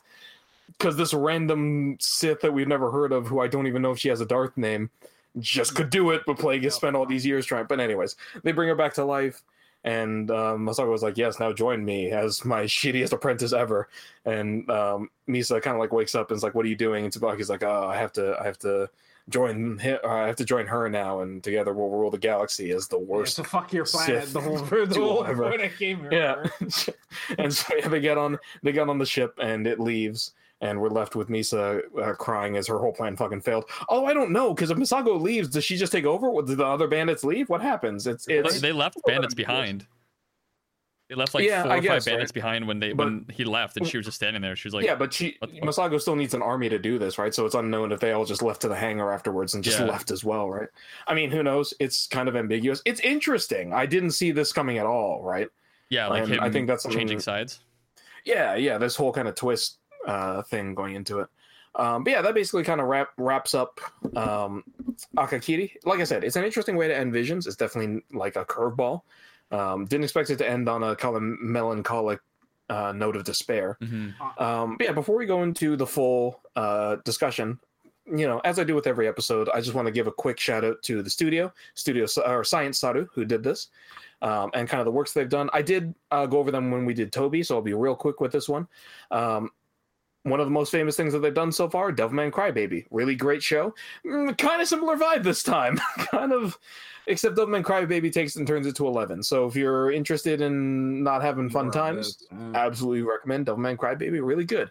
[0.79, 3.99] because this random Sith that we've never heard of, who I don't even know if
[3.99, 4.91] she has a Darth name,
[5.39, 6.23] just could do it.
[6.27, 7.67] But Plagueis has spent all these years trying.
[7.67, 9.43] But anyways, they bring her back to life.
[9.83, 13.89] And um, Masago was like, "Yes, now join me as my shittiest apprentice ever."
[14.27, 17.05] And um, Misa kind of like wakes up and is like, "What are you doing?"
[17.05, 18.91] And Tsubaki's like, "Oh, I have to, I have to
[19.31, 22.71] join, him, or I have to join her now, and together we'll rule the galaxy
[22.73, 24.25] as the Yeah, worst so fuck your planet.
[24.25, 25.45] Sith The whole, the tool whole ever.
[25.47, 26.13] I came here.
[26.13, 26.67] yeah
[27.39, 30.79] and so yeah, they get on they get on the ship and it leaves and
[30.81, 33.65] we're left with Misa uh, crying as her whole plan fucking failed.
[33.89, 36.29] Oh, I don't know because if Misago leaves, does she just take over?
[36.29, 37.49] Or Do the other bandits leave?
[37.49, 38.07] What happens?
[38.07, 39.87] It's it's they left bandits behind.
[41.11, 42.35] They left like Yeah, four I or guess, five bandits right?
[42.35, 44.55] behind when they But- when he left, and she was just standing there.
[44.55, 45.69] She was like, yeah, but she what the fuck?
[45.69, 47.35] Masago still needs an army to do this, right?
[47.35, 49.87] So it's unknown if they all just left to the hangar afterwards and just Yeah.
[49.87, 50.69] left as well, right?
[51.09, 51.75] I mean, who knows?
[51.81, 52.81] It's kind of ambiguous.
[52.85, 53.75] It's interesting.
[53.75, 55.49] I didn't see this coming at all, right?
[55.89, 57.61] yeah, like him I think that's changing that- sides.
[58.25, 61.29] yeah yeah this whole kind of twist uh thing going into it
[61.75, 63.81] um but yeah that basically kind of wrap, wraps up
[64.15, 64.63] um
[65.17, 68.45] akakiri like i said it's an interesting way to end visions it's definitely like a
[68.45, 69.01] curveball
[69.51, 72.21] um didn't expect it to end on a kind of melancholic
[72.69, 73.77] uh note of despair.
[73.81, 77.59] Hmm um but yeah before we go into the full uh discussion
[78.07, 80.41] you know as i do with every episode i just want to give a quick
[80.41, 83.69] shout out to the studio studio or science saru who did this
[84.23, 85.49] um, and kind of the works they've done.
[85.53, 88.21] I did uh, go over them when we did toby so i'll be real quick
[88.21, 88.69] with this one.
[89.11, 89.51] Um,
[90.25, 93.43] one of the most famous things that they've done so far devilman crybaby really great
[93.43, 95.77] show mm, kind of similar vibe this time
[96.11, 96.59] kind of
[97.07, 101.23] except devilman crybaby takes and turns it to 11 so if you're interested in not
[101.23, 102.27] having fun times.
[102.33, 104.21] Uh, absolutely recommend Devilman Crybaby.
[104.23, 104.71] Really good.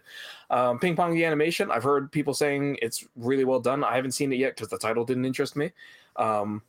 [0.50, 1.70] Um, Ping Pong the animation.
[1.70, 3.84] I've heard people saying it's really well done.
[3.84, 5.70] I haven't seen it yet because the title didn't interest me.
[6.16, 6.62] Um,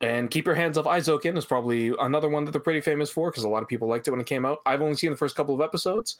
[0.00, 3.30] and Keep Your Hands Off Eizouken is probably another one that they're pretty famous for
[3.30, 4.58] because a lot of people liked it when it came out.
[4.64, 6.18] I've only seen the first couple of episodes.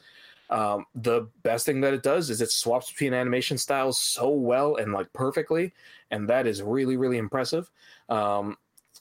[0.51, 4.77] Um, the best thing that it does is it swaps between animation styles so well
[4.77, 5.73] and like perfectly,
[6.11, 7.71] and that is really really impressive.
[8.09, 8.57] Um,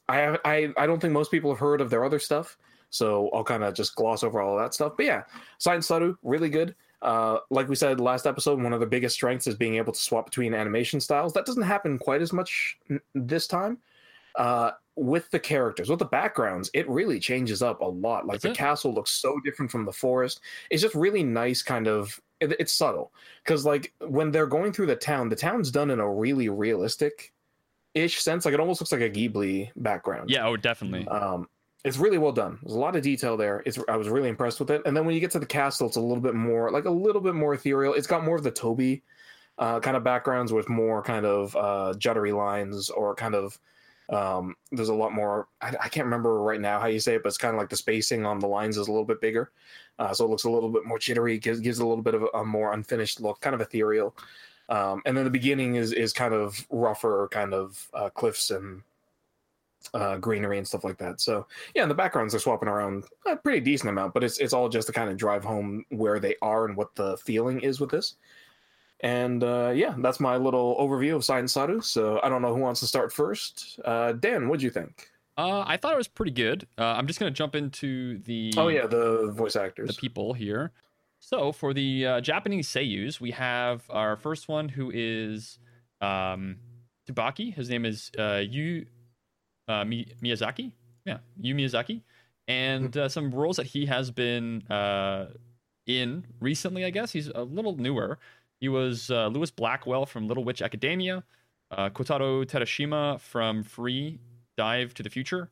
[0.10, 2.58] I I I don't think most people have heard of their other stuff,
[2.90, 4.94] so I'll kind of just gloss over all that stuff.
[4.98, 5.24] But yeah,
[5.58, 6.76] Science Saru, really good.
[7.02, 10.00] Uh, like we said last episode, one of the biggest strengths is being able to
[10.00, 11.32] swap between animation styles.
[11.34, 12.78] That doesn't happen quite as much
[13.14, 13.78] this time.
[14.38, 18.26] Uh, with the characters, with the backgrounds, it really changes up a lot.
[18.26, 18.58] Like Does the it?
[18.58, 20.40] castle looks so different from the forest.
[20.72, 22.20] It's just really nice, kind of.
[22.40, 23.12] It, it's subtle
[23.44, 27.34] because, like, when they're going through the town, the town's done in a really realistic
[27.94, 28.46] ish sense.
[28.46, 30.30] Like, it almost looks like a Ghibli background.
[30.30, 31.08] Yeah, oh, definitely.
[31.08, 31.50] Um,
[31.84, 32.60] it's really well done.
[32.62, 33.64] There's a lot of detail there.
[33.66, 34.82] It's I was really impressed with it.
[34.86, 36.92] And then when you get to the castle, it's a little bit more like a
[36.92, 37.94] little bit more ethereal.
[37.94, 39.04] It's got more of the Toby
[39.58, 43.58] uh, kind of backgrounds with more kind of uh, juddery lines or kind of
[44.10, 45.48] um, there's a lot more.
[45.62, 47.70] I, I can't remember right now how you say it, but it's kind of like
[47.70, 49.52] the spacing on the lines is a little bit bigger,
[50.00, 51.38] uh, so it looks a little bit more jittery.
[51.38, 54.16] Gives gives a little bit of a, a more unfinished look, kind of ethereal.
[54.70, 58.82] Um, and then the beginning is is kind of rougher, kind of uh, cliffs and
[59.94, 61.22] uh, greenery and stuff like that.
[61.22, 64.54] So yeah, and the backgrounds are swapping around a pretty decent amount, but it's it's
[64.54, 67.80] all just to kind of drive home where they are and what the feeling is
[67.80, 68.16] with this.
[69.02, 71.82] And uh, yeah, that's my little overview of Science Saru.
[71.82, 73.80] So I don't know who wants to start first.
[73.86, 75.10] Uh, Dan, what'd you think?
[75.38, 76.68] Uh, I thought it was pretty good.
[76.80, 79.90] Uh, I'm just gonna jump into the Oh yeah, the voice actors.
[79.90, 80.72] the people here.
[81.20, 85.60] So for the uh, Japanese seiyus, we have our first one who is
[86.02, 86.58] um,
[87.08, 87.54] Tsubaki.
[87.54, 88.86] His name is uh, Yu
[89.68, 90.72] uh, Mi- Miyazaki.
[91.06, 92.02] Yeah, Yu Miyazaki,
[92.48, 95.28] and uh, some roles that he has been uh,
[95.86, 96.84] in recently.
[96.84, 98.18] I guess he's a little newer.
[98.60, 101.24] He was uh, Lewis Blackwell from Little Witch Academia,
[101.72, 104.20] uh, Kotaro Terashima from Free
[104.58, 105.52] Dive to the Future,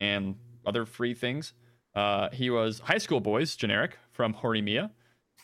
[0.00, 0.34] and
[0.66, 1.54] other free things.
[1.94, 4.90] Uh, he was High School Boys, generic, from Horimiya,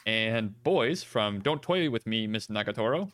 [0.06, 3.10] and Boys from Don't Toy With Me, Miss Nagatoro.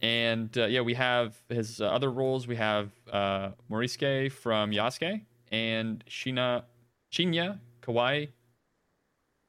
[0.00, 2.46] And uh, yeah, we have his uh, other roles.
[2.46, 5.22] We have uh, Morisuke from Yasuke
[5.52, 6.64] and Shina
[7.12, 8.28] Shinya Kawai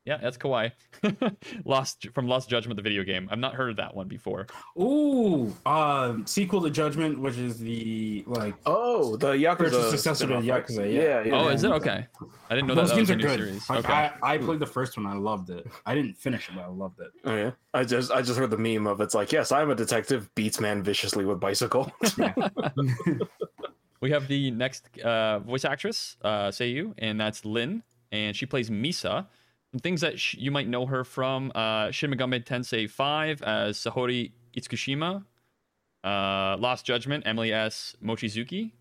[0.05, 0.71] Yeah, that's Kawaii.
[1.65, 3.29] Lost from Lost Judgment, the video game.
[3.31, 4.47] I've not heard of that one before.
[4.77, 10.33] Ooh, um, sequel to Judgment, which is the like Oh, the Yakuza Spiritual successor to?
[10.35, 11.01] Yakuza, yeah.
[11.01, 11.41] Yeah, yeah.
[11.41, 12.05] oh, is it okay?
[12.49, 13.39] I didn't know those that, that was games a are new good.
[13.39, 13.69] series.
[13.69, 13.93] Like, okay.
[13.93, 15.05] I, I played the first one.
[15.05, 15.65] I loved it.
[15.85, 17.11] I didn't finish it, but I loved it.
[17.23, 17.51] Oh yeah.
[17.73, 20.59] I just I just heard the meme of it's like, yes, I'm a detective, beats
[20.59, 21.89] man viciously with bicycle.
[24.01, 28.69] we have the next uh, voice actress, uh, Seiyu, and that's Lynn, and she plays
[28.69, 29.27] Misa.
[29.73, 33.77] Some things that sh- you might know her from: uh, Shin Megami Tensei 5 as
[33.77, 35.23] Sahori Itsukushima,
[36.03, 37.95] uh, Lost Judgment, Emily S.
[38.03, 38.71] Mochizuki.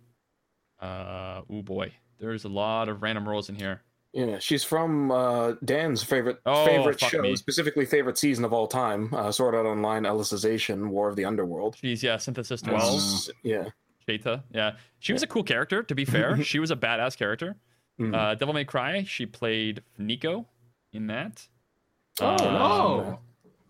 [0.80, 3.80] Uh, oh boy, there's a lot of random roles in here.
[4.12, 7.36] yeah, she's from uh, Dan's favorite Oh, favorite show, me.
[7.36, 11.76] specifically favorite season of all time, uh, Sword Art Online, Alicization, War of the Underworld.
[11.80, 13.64] She's yeah, Synthesis Uh, Yeah.
[14.06, 14.44] Cheetah.
[14.52, 15.82] Yeah, she was a cool character.
[15.84, 17.56] To be fair, she was a badass character.
[17.98, 18.14] Mhm.
[18.14, 20.46] Uh, Devil May Cry, she played Nico
[20.92, 21.46] in that.
[22.20, 23.18] Oh, Um, no.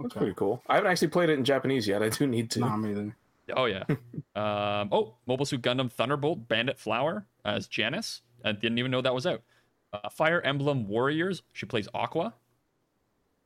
[0.00, 0.18] That's Okay.
[0.18, 0.62] pretty cool.
[0.68, 2.02] I haven't actually played it in Japanese yet.
[2.02, 2.60] I do need to.
[2.60, 3.16] Nah, me either.
[3.56, 3.84] Oh yeah.
[4.34, 8.22] um, oh, Mobile Suit Gundam Thunderbolt Bandit Flower as Janice.
[8.44, 9.42] I didn't even know that was out.
[9.92, 11.42] Uh, Fire Emblem Warriors.
[11.52, 12.34] She plays Aqua.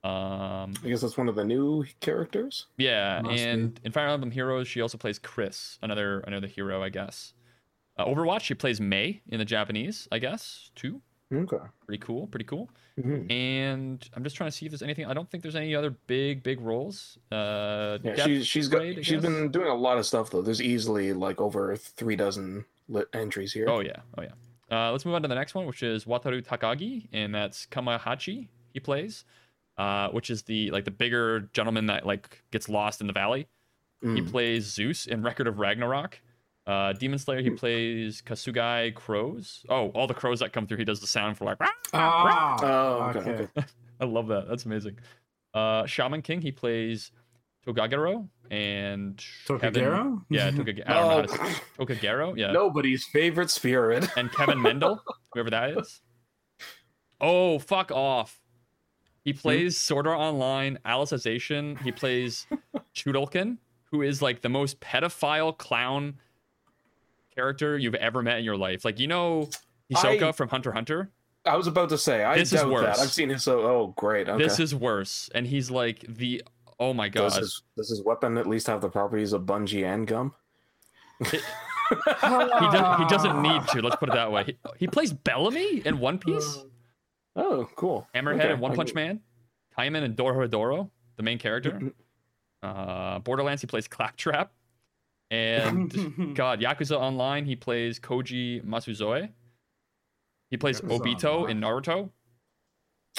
[0.05, 2.67] Um, I guess that's one of the new characters.
[2.79, 3.43] yeah, Must be.
[3.43, 7.35] and in Fire Emblem Heroes, she also plays Chris, another another hero, I guess.
[7.99, 11.01] Uh, Overwatch, she plays Mei in the Japanese, I guess, too.
[11.33, 11.57] Okay.
[11.87, 12.71] Pretty cool, pretty cool.
[12.99, 13.31] Mhm.
[13.31, 15.07] And I'm just trying to see if there's anything.
[15.07, 17.19] I don't think there's any other big, big roles.
[17.33, 19.23] Uh, Yeah, Death she's she's got Blade, I she's guess?
[19.23, 20.41] been doing a lot of stuff though.
[20.43, 23.69] There's easily like over three dozen lit entries here.
[23.69, 24.33] Oh yeah, oh yeah.
[24.71, 28.49] Uh, let's move on to the next one, which is Wataru Takagi, and that's Kamahachi.
[28.73, 29.25] He plays,
[29.79, 33.49] uh, which is the like the bigger gentleman that like gets lost in the valley.
[34.01, 34.31] He Mm.
[34.31, 36.21] plays Zeus in Record of Ragnarok.
[36.66, 39.64] Uh, Demon Slayer, he plays Kasugai crows.
[39.68, 41.61] Oh, all the crows that come through, he does the sound for like.
[41.61, 43.48] "Rah!" Ah, Oh, okay, okay.
[44.00, 44.48] I love that.
[44.48, 44.98] That's amazing.
[45.55, 47.12] Uh, Shaman King, he plays
[47.66, 50.22] Togagero and Kevin- Tokagero?
[50.29, 50.83] Yeah, Tokagero.
[50.88, 52.37] I don't know how to say Oh, Tokagero.
[52.37, 52.50] Yeah.
[52.52, 54.07] nobody's favorite spirit.
[54.16, 55.00] and Kevin Mendel,
[55.33, 56.00] whoever that is.
[57.20, 58.40] Oh, fuck off.
[59.24, 61.81] He plays Sword Art Online, Alicization.
[61.83, 62.46] He plays
[62.94, 63.59] Chudelkin,
[63.90, 66.16] who is like the most pedophile clown
[67.37, 68.85] character you've ever met in your life.
[68.85, 69.49] Like, you know
[69.92, 71.11] Hisoka I- from Hunter Hunter?
[71.44, 72.96] I was about to say I this is worse.
[72.96, 72.99] That.
[73.05, 74.29] I've seen his so oh great.
[74.29, 74.42] Okay.
[74.42, 75.31] This is worse.
[75.33, 76.42] And he's like the
[76.81, 77.29] oh my god.
[77.29, 80.35] does his does his weapon at least have the properties of bungee and gum?
[81.88, 81.96] He,
[82.72, 83.81] does, he doesn't need to.
[83.81, 84.42] Let's put it that way.
[84.44, 86.64] He, he plays Bellamy in One Piece,
[87.37, 88.09] Oh, cool.
[88.12, 89.20] Hammerhead Okay, and One Punch Man,
[89.79, 91.92] Caiman and Dorohedoro, the main character.
[92.61, 94.51] Uh, Borderlands, he plays Claptrap.
[95.31, 95.91] And
[96.35, 99.29] God, Yakuza Online, he plays Koji Masuzoe.
[100.51, 102.11] He plays Yakuza Obito in Naruto.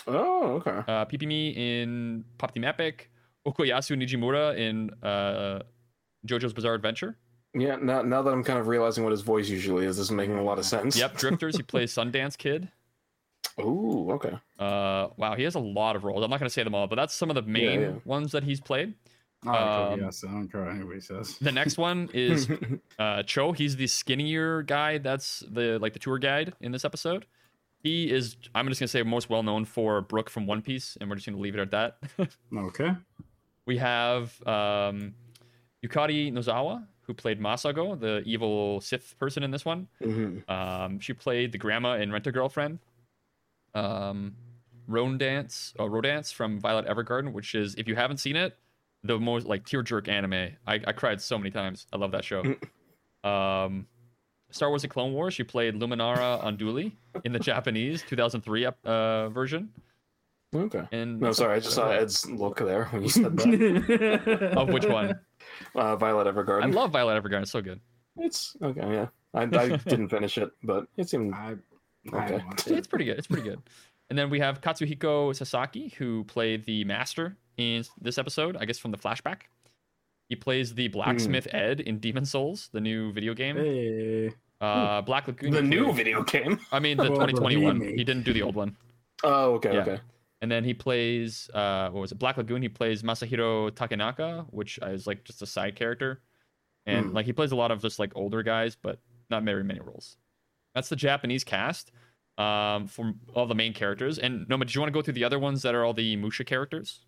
[0.08, 0.84] Oh, okay.
[0.88, 3.10] Uh, Pipimi in Pop Team Epic.
[3.48, 5.63] Okuyasu Nijimura in uh,
[6.26, 7.17] JoJo's Bizarre Adventure.
[7.54, 10.12] Yeah, now now that I'm kind of realizing what his voice usually is, this is
[10.12, 10.98] making a lot of sense.
[10.98, 12.70] Yep, Drifters, he plays Sundance Kid.
[13.60, 14.38] Ooh, okay.
[14.60, 16.24] Uh, wow, he has a lot of roles.
[16.24, 17.91] I'm not going to say them all, but that's some of the main yeah.
[18.06, 18.93] ones that he's played.
[19.45, 20.30] I like Um, Togekiasu.
[20.30, 21.38] I don't care what anybody says.
[21.39, 22.50] The next one is
[23.00, 23.52] uh, Cho.
[23.52, 24.97] He's the skinnier guy.
[24.97, 27.26] That's the like the tour guide in this episode.
[27.84, 28.36] He is.
[28.56, 31.28] I'm just gonna say most well known for Brook from One Piece, and we're just
[31.28, 31.97] gonna leave it at that.
[32.56, 32.91] Okay.
[33.67, 35.13] we have um,
[35.86, 39.88] Yukari Nozawa, who played Masago, the evil Sith person in this one.
[40.02, 40.50] Mhm.
[40.50, 42.80] Um, she played the grandma in Rent a Girlfriend.
[43.76, 44.36] Um,
[44.89, 48.58] Rodance, oh, Rodance from Violet Evergarden, which is if you haven't seen it,
[49.03, 50.33] the most like tear jerk anime.
[50.65, 51.88] I, I cried so many times.
[51.93, 52.43] I love that show.
[53.23, 53.88] um,
[54.51, 55.33] Star Wars: The Clone Wars.
[55.33, 59.69] She played Luminara Unduli in the Japanese 2003 uh, version.
[60.55, 60.83] Okay.
[60.93, 64.53] And No, sorry, I just saw Ed's look there when you said that.
[64.57, 65.19] of which one?
[65.75, 66.63] uh, Violet Evergarden.
[66.63, 67.41] I love Violet Evergarden.
[67.41, 67.81] It's so good.
[68.17, 68.81] It's okay.
[68.81, 71.55] Yeah, I, I didn't finish it, but it seemed I,
[72.12, 72.36] Okay.
[72.36, 73.17] I watched it's pretty good.
[73.17, 73.62] It's pretty good.
[74.10, 78.78] And then we have Katsuhiko Sasaki, who played the master in this episode, I guess
[78.78, 79.41] from the flashback.
[80.30, 83.56] He plays the blacksmith Ed in Demon Souls, the new video game.
[83.56, 84.32] Hey.
[84.60, 85.52] Uh, Black Lagoon.
[85.52, 86.60] the new video game.
[86.72, 87.80] I mean, the 2021.
[87.82, 88.76] He didn't do the old one.
[89.24, 89.82] Oh, okay, Yeah.
[89.82, 90.00] okay.
[90.41, 92.20] And then he plays, uh, what was it?
[92.20, 92.62] Black Lagoon.
[92.62, 96.22] He plays Masahiro Takenaka, which is like just a side character.
[96.86, 97.13] And Hmm.
[97.15, 100.17] like he plays a lot of just like older guys, but not very many roles.
[100.76, 101.91] That's the Japanese cast
[102.38, 104.20] um, from all the main characters.
[104.20, 106.15] And Noma, do you want to go through the other ones that are all the
[106.17, 107.06] Musha characters?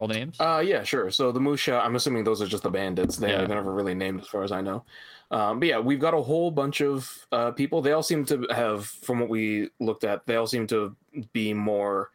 [0.00, 0.40] All the names?
[0.40, 1.10] Uh, yeah, sure.
[1.10, 3.16] So the Musha, I'm assuming those are just the bandits.
[3.18, 3.44] They, Yeah.
[3.44, 4.84] They're never really named, as far as I know.
[5.30, 7.82] Um, but yeah, we've got a whole bunch of uh, people.
[7.82, 10.96] They all seem to have, from what we looked at, they all seem to
[11.32, 12.10] be more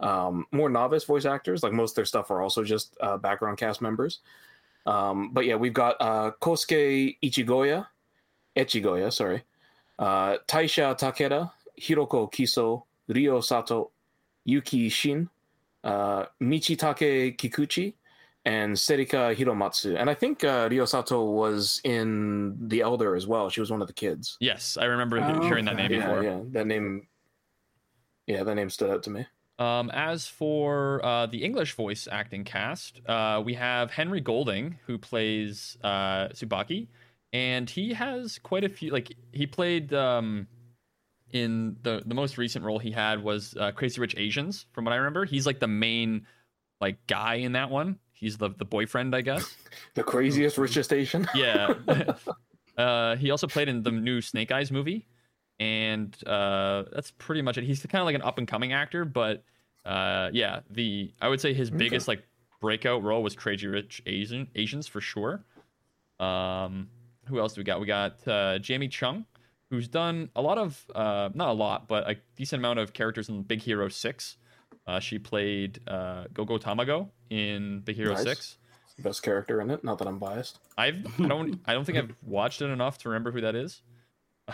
[0.00, 1.62] um, more novice voice actors.
[1.62, 4.20] Like most of their stuff are also just uh, background cast members.
[4.86, 7.86] Um, but yeah, we've got uh, Kosuke Ichigoya,
[8.56, 9.44] Echigoya, sorry,
[9.98, 13.90] uh, Taisha Takeda, Hiroko Kiso, Ryo Sato,
[14.44, 15.28] Yuki Shin,
[15.84, 17.94] uh, Michitake Kikuchi,
[18.44, 19.96] and Serika Hiromatsu.
[19.98, 23.50] And I think uh, Ryo Sato was in The Elder as well.
[23.50, 24.36] She was one of the kids.
[24.40, 26.22] Yes, I remember Oh, hearing that name Yeah, before.
[26.24, 27.06] yeah, that name.
[28.26, 29.26] Yeah, that name stood out to me.
[29.58, 34.96] Um, as for uh, the English voice acting cast, uh, we have Henry Golding, who
[34.96, 36.88] plays uh, Tsubaki,
[37.34, 38.90] and he has quite a few.
[38.90, 40.46] Like he played um,
[41.32, 44.66] in the the most recent role he had was uh, Crazy Rich Asians.
[44.72, 46.26] From what I remember, he's like the main
[46.80, 47.98] like guy in that one.
[48.12, 49.56] He's the the boyfriend, I guess.
[49.94, 51.26] The craziest, richest Asian.
[51.34, 51.74] Yeah.
[52.76, 55.06] uh, he also played in the new Snake Eyes movie,
[55.58, 57.64] and uh, that's pretty much it.
[57.64, 59.42] He's kind of like an up and coming actor, but
[59.84, 62.22] uh, yeah, the I would say his biggest like
[62.60, 65.44] breakout role was Crazy Rich Asian Asians for sure.
[66.18, 66.88] Um,
[67.26, 67.80] who else do we got?
[67.80, 69.24] We got uh, Jamie Chung,
[69.70, 73.28] who's done a lot of uh, not a lot, but a decent amount of characters
[73.28, 74.36] in Big Hero Six.
[74.86, 78.22] Uh, she played uh, Gogo Tamago in Big Hero Nice.
[78.24, 78.56] Six.
[78.98, 79.82] Best character in it.
[79.82, 80.58] Not that I'm biased.
[80.76, 83.80] I've I don't I don't think I've watched it enough to remember who that is.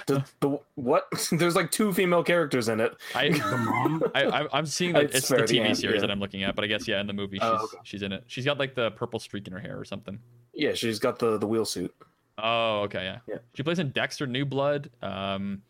[0.07, 1.07] The, the what?
[1.33, 2.95] There's like two female characters in it.
[3.15, 4.05] I, The mom.
[4.15, 6.01] I I'm- I'm seeing that It's it's the fair, the TV end, series yeah.
[6.03, 7.79] that I'm looking at, but I guess yeah, in the movie she's Oh, okay.
[7.83, 8.23] she's in it.
[8.29, 10.19] She's got like the purple streak in her hair or something.
[10.53, 11.93] Yeah, she's got the the wheel suit.
[12.38, 13.18] Oh, okay, yeah.
[13.27, 13.38] Yeah.
[13.55, 15.62] She plays in Dexter New Blood, um,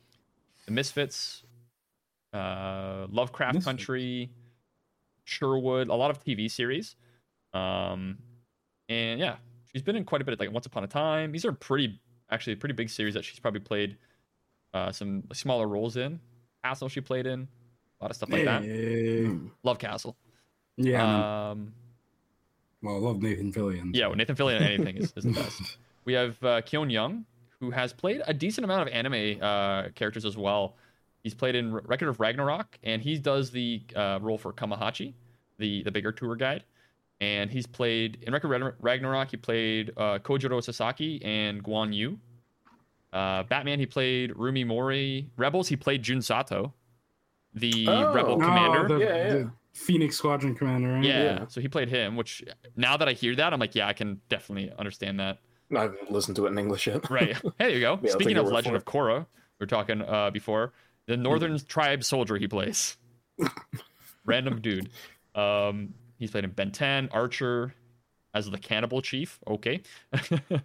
[0.66, 1.44] The Misfits,
[2.32, 3.64] uh, Lovecraft Misfits.
[3.64, 4.30] Country,
[5.24, 6.96] Sherwood, a lot of TV series.
[7.54, 8.18] Um,
[8.88, 9.36] and yeah,
[9.72, 11.32] she's been in quite a bit of like Once Upon a Time.
[11.32, 12.00] These are pretty,
[12.30, 13.96] actually, pretty big series that she's probably played
[14.74, 16.18] uh, some smaller roles in.
[16.64, 17.46] Castle she played in,
[18.00, 18.64] a lot of stuff like that.
[18.64, 19.34] Yeah.
[19.62, 20.16] Love Castle.
[20.76, 21.50] yeah.
[21.50, 21.72] Um,
[22.82, 23.90] well, I love Nathan Fillion.
[23.94, 25.78] yeah, well, Nathan Fillion anything is, is the best.
[26.06, 27.26] We have uh, Keone Young,
[27.60, 30.76] who has played a decent amount of anime uh, characters as well.
[31.22, 35.12] He's played in R- Record of Ragnarok, and he does the uh, role for Kamahachi,
[35.58, 36.62] the the bigger tour guide.
[37.20, 39.30] And he's played in Record of Ragnarok.
[39.32, 42.18] He played uh, Kojiro Sasaki and Guan Yu.
[43.12, 45.28] Uh, Batman, he played Rumi Mori.
[45.36, 46.72] Rebels, he played Jun Sato,
[47.54, 48.12] the Oh.
[48.12, 48.86] rebel Oh, commander.
[48.86, 49.28] the, Yeah, yeah.
[49.32, 50.92] the Phoenix Squadron commander.
[50.92, 51.04] Right?
[51.04, 51.46] yeah, Yeah.
[51.48, 52.14] so he played him.
[52.16, 52.44] Which
[52.76, 55.38] now that I hear that, I'm like, yeah, I can definitely understand that.
[55.74, 57.08] I haven't listened to it in English yet.
[57.10, 57.36] Right.
[57.42, 57.98] Hey, there you go.
[58.02, 59.24] Yeah, Speaking of Legend of Korra, we
[59.60, 60.72] were talking uh, before.
[61.06, 62.96] The Northern Tribe soldier he plays.
[64.24, 64.90] Random dude.
[65.34, 67.74] Um, he's played in Ben 10, Archer,
[68.34, 69.38] as the cannibal chief.
[69.46, 69.82] Okay.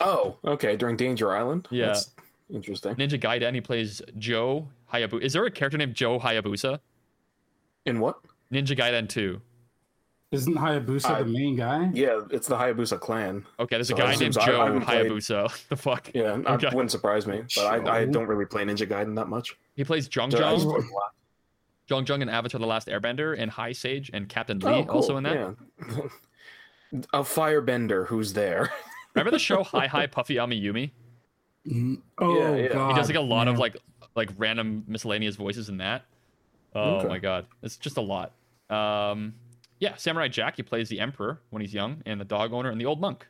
[0.00, 0.76] Oh, okay.
[0.76, 1.68] During Danger Island.
[1.70, 1.86] Yeah.
[1.88, 2.10] That's
[2.48, 2.94] interesting.
[2.94, 5.20] Ninja Gaiden, he plays Joe Hayabusa.
[5.20, 6.80] Is there a character named Joe Hayabusa?
[7.84, 8.18] In what?
[8.50, 9.40] Ninja Gaiden 2.
[10.32, 11.90] Isn't Hayabusa I- the main guy?
[11.92, 13.44] Yeah, it's the Hayabusa clan.
[13.58, 15.68] Okay, there's a So guy it named seems I- I Joe played- Hayabusa.
[15.68, 16.10] the fuck?
[16.14, 16.56] Yeah, Okay.
[16.66, 17.42] that wouldn't surprise me.
[17.56, 19.56] But I, I don't really play Ninja Gaiden that much.
[19.74, 21.10] He plays Zhong So I just Zhong, played Black.
[21.88, 24.96] Zhong Zhong in Avatar The Last Airbender, and High Sage and Captain Lee Oh, cool.
[24.96, 25.34] also in that.
[25.34, 26.02] Yeah.
[27.12, 28.70] a firebender who's there.
[29.14, 30.92] Remember the show Hi Hi Puffy Amiyumi?
[31.66, 32.00] Yumi?
[32.18, 32.56] Oh yeah.
[32.56, 32.90] He god.
[32.92, 33.76] he does like a lot of like
[34.14, 36.04] like random miscellaneous voices in that.
[36.76, 37.08] Oh Okay.
[37.08, 38.32] my god, it's just a lot.
[38.70, 39.34] Um,
[39.80, 40.56] yeah, Samurai Jack.
[40.56, 43.26] He plays the emperor when he's young, and the dog owner and the old monk.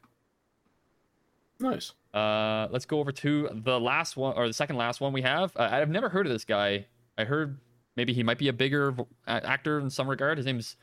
[1.61, 1.93] Nice.
[2.13, 5.57] Uh, let's go over to the last one or the second last one we have.
[5.57, 6.87] Uh, I've never heard of this guy.
[7.17, 7.59] I heard
[7.97, 10.39] maybe he might be a bigger vo- actor in some regard.
[10.39, 10.77] His name's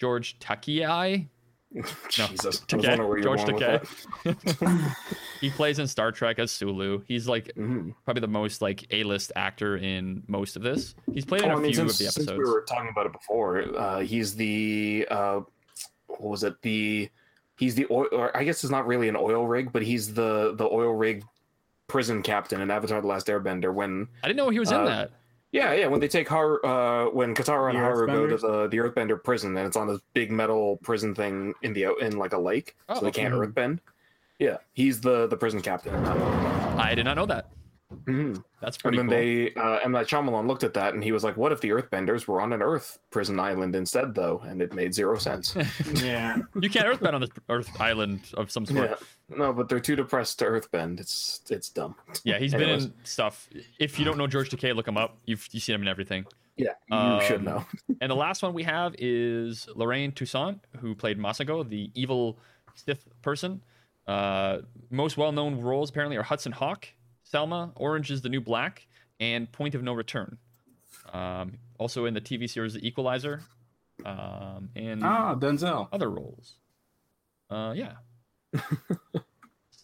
[0.00, 1.28] George Takei.
[2.08, 2.60] Jesus.
[2.60, 2.88] Takei.
[2.88, 4.96] wondering where you were George Takei.
[5.40, 7.02] he plays in Star Trek as Sulu.
[7.06, 7.52] He's like.
[7.56, 7.94] Mhm.
[8.04, 10.94] probably the most like A-list actor in most of this.
[11.12, 12.38] He's played in Oh, a I mean, few since, of the since episodes.
[12.38, 15.40] we were talking about it before, uh, he's the uh,
[16.08, 16.60] what was it?
[16.62, 17.08] The
[17.56, 18.08] he's the oil.
[18.12, 21.24] Or I guess it's not really an oil rig, but he's the the oil rig
[21.86, 23.72] prison captain in Avatar: The Last Airbender.
[23.72, 25.10] When I didn't know he was in Uh, that.
[25.52, 28.68] Yeah, yeah, when they take Har, uh, when Katara and The Haru go to the
[28.68, 32.32] the Earthbender prison, and it's on this big metal prison thing in the in like
[32.32, 33.34] a lake, Oh, so they can't.
[33.34, 33.78] Earthbend.
[34.38, 35.94] Yeah, he's the the prison captain.
[35.94, 36.78] in that one.
[36.80, 37.50] I did not know that.
[37.92, 38.44] Mhm.
[38.60, 38.98] That's pretty.
[38.98, 39.24] And then cool.
[39.26, 39.92] they, uh, M.
[39.92, 42.52] Night Shyamalan looked at that and he was like, "What if the Earthbenders were on
[42.52, 45.54] an Earth prison island instead, though?" And it made zero sense.
[45.94, 46.38] Yeah.
[46.60, 48.90] you can't earthbend on this Earth island of some sort.
[48.90, 51.00] yeah, no, but they're too depressed to Earthbend.
[51.00, 51.96] It's it's dumb.
[52.22, 53.48] Yeah, he's been in stuff.
[53.78, 55.18] If you don't know George Takei, look him up.
[55.24, 56.26] You've you've seen him in everything.
[56.56, 57.64] Yeah, you Um, should know.
[58.00, 62.38] And the last one we have is Lorraine Toussaint, who played Masago, the evil
[62.74, 63.62] Sith person.
[64.06, 64.58] Uh,
[64.90, 66.86] most well-known roles apparently are Hudson Hawk,
[67.30, 68.86] Selma, Orange is the New Black,
[69.20, 70.38] and Point of No Return.
[71.12, 73.42] Um, also in the TV series The Equalizer.
[74.04, 75.88] um, and Ah, Denzel.
[75.92, 76.56] other roles.
[77.48, 77.92] Uh, yeah.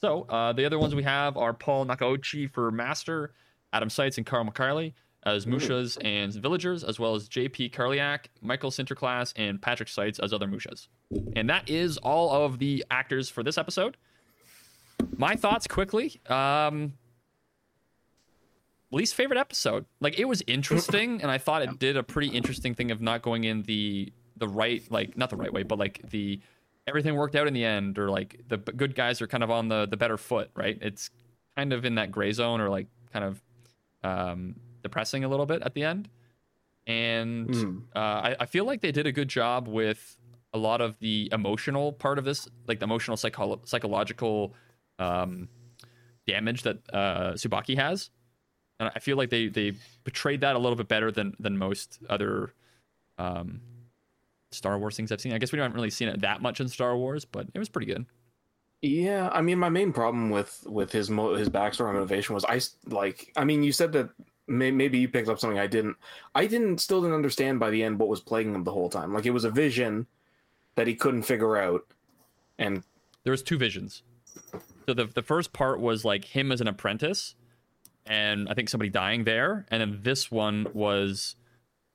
[0.01, 3.33] so uh, the other ones we have are Paul Nakauchi for Master,
[3.73, 4.95] Adam Seitz and Kyle McCarley
[5.25, 10.33] as Mushas and Villagers, as well as JP Karliak, Michael Sinterklaas, and Patrick Seitz as
[10.33, 10.87] other Mushas.
[11.35, 13.97] And that is all of the actors for this episode.
[15.17, 16.21] My thoughts quickly.
[16.29, 16.93] Um,
[18.91, 19.85] least favorite episode.
[20.01, 23.23] Like it was interesting, and I thought it did a pretty interesting thing of not
[23.23, 26.41] going in the the right like not the right way, but like the
[26.87, 29.69] everything worked out in the end, or like the good guys are kind of on
[29.69, 30.79] the the better foot, right?
[30.81, 31.11] It's
[31.57, 33.43] kind of in that gray zone, or like kind of
[34.05, 36.09] um, depressing a little bit at the end.
[36.87, 37.83] And Mm.
[37.97, 40.17] uh, I, I feel like they did a good job with
[40.55, 44.55] a lot of the emotional part of this, like the emotional psycho- psychological
[45.01, 45.49] um,
[46.27, 48.11] damage that uh, Tsubaki has.
[48.79, 49.73] And I feel like they they
[50.05, 52.53] portrayed that a little bit better than than most other
[53.19, 53.61] um,
[54.51, 55.33] Star Wars things I've seen.
[55.33, 57.69] I guess we haven't really seen it that much in Star Wars, but it was
[57.69, 58.07] pretty good.
[58.83, 62.45] Yeah, I mean, my main problem with with his mo- his backstory and motivation was
[62.45, 63.33] I like.
[63.37, 64.11] I mean, you said that
[64.47, 65.97] may- maybe you picked up something I didn't.
[66.35, 69.15] I didn't still didn't understand by the end what was plaguing him the whole time.
[69.15, 70.07] Like it was a vision
[70.75, 71.87] that he couldn't figure out,
[72.59, 72.83] and
[73.25, 74.03] there was two visions.
[74.87, 77.35] So the the first part was like him as an apprentice,
[78.07, 81.37] and I think somebody dying there, and then this one was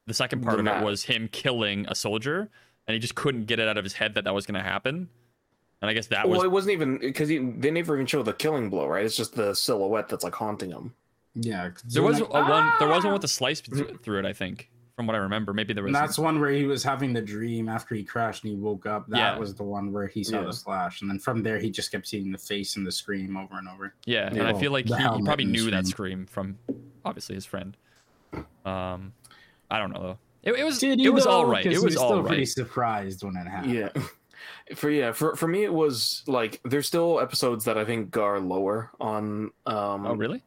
[0.07, 2.49] the second part The of it was him killing a soldier,
[2.87, 4.67] and he just couldn't get it out of his head that that was going to
[4.67, 5.09] happen.
[5.81, 8.33] And I guess that well, was it wasn't even because they never even show the
[8.33, 9.03] killing blow, right?
[9.03, 10.93] It's just the silhouette that's like haunting him.
[11.33, 14.19] Yeah, there you're was a like, one there was one "Ah!" with a slice through
[14.19, 14.25] it.
[14.25, 14.69] I think
[15.01, 15.89] from what I remember, maybe there was.
[15.89, 18.85] And that's one where he was having the dream after he crashed and he woke
[18.85, 19.07] up.
[19.09, 19.37] That Yeah.
[19.39, 20.45] was the one where he saw Yeah.
[20.45, 23.35] the slash, and then from there he just kept seeing the face and the scream
[23.35, 23.95] over and over.
[24.05, 24.47] Yeah, and Yeah.
[24.49, 26.27] I feel like he, he probably and the knew that scream.
[26.27, 27.75] scream from obviously his friend.
[28.65, 29.13] Um,
[29.69, 30.17] I don't know though.
[30.43, 31.53] It, it was Did it you was all though?
[31.53, 33.73] It he was still all pretty surprised when it happened.
[33.73, 33.89] Yeah.
[34.75, 38.39] For yeah, for for me it was like there's still episodes that I think are
[38.39, 40.43] lower on um Oh really?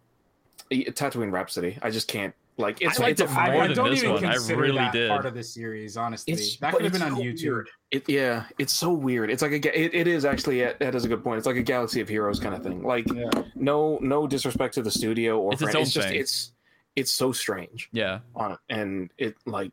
[0.70, 1.78] Tatooine Rhapsody.
[1.82, 3.90] I just can't like it's I liked it's it a more I, fun- I don't
[3.90, 4.24] this even one.
[4.24, 5.08] I consider really that did.
[5.10, 5.96] part of the series.
[5.96, 7.42] Honestly, It's- that could have it's been on so YouTube.
[7.52, 7.68] weird.
[7.90, 9.30] It yeah, it's so weird.
[9.30, 11.38] It's like a ga- it, it is actually that is a good point.
[11.38, 12.82] It's like a Galaxy of Heroes kind of thing.
[12.82, 13.30] Like Yeah.
[13.54, 16.20] no no disrespect to the studio or It's its own it's just thing.
[16.20, 16.52] it's
[16.96, 18.20] it's so strange Yeah.
[18.36, 19.72] on it and it like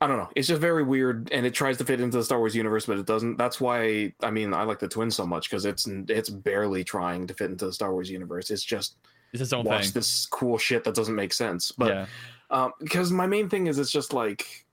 [0.00, 0.28] I don't know.
[0.36, 2.98] It's just very weird, and it tries to fit into the Star Wars universe, but
[3.00, 3.36] it doesn't.
[3.36, 7.26] That's why I mean I like the twins so much because it's it's barely trying
[7.26, 8.50] to fit into the Star Wars universe.
[8.52, 8.94] It's just
[9.32, 9.92] It's his own watch thing.
[9.94, 11.72] this cool shit that doesn't make sense.
[11.72, 12.06] But yeah.
[12.50, 14.64] um, because my main thing is it's just like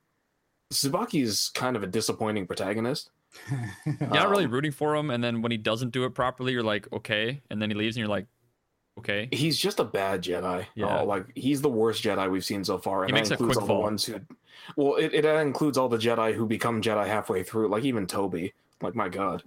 [0.74, 3.10] Tsubaki is kind of a disappointing protagonist.
[3.86, 6.54] You're not really Um, rooting for him, and then when he doesn't do it properly,
[6.54, 8.28] you're like, okay, and then he leaves, and you're like,
[8.98, 9.28] okay.
[9.32, 10.66] He's just a bad Jedi.
[10.74, 11.02] Yeah.
[11.02, 13.34] Oh, like he's the worst Jedi we've seen so far, and He that makes a
[13.34, 13.78] includes quick all fall.
[13.78, 14.22] the ones who.
[14.78, 18.54] Well, it, it includes all the Jedi who become Jedi halfway through, like even Toby.
[18.82, 19.44] Like my God,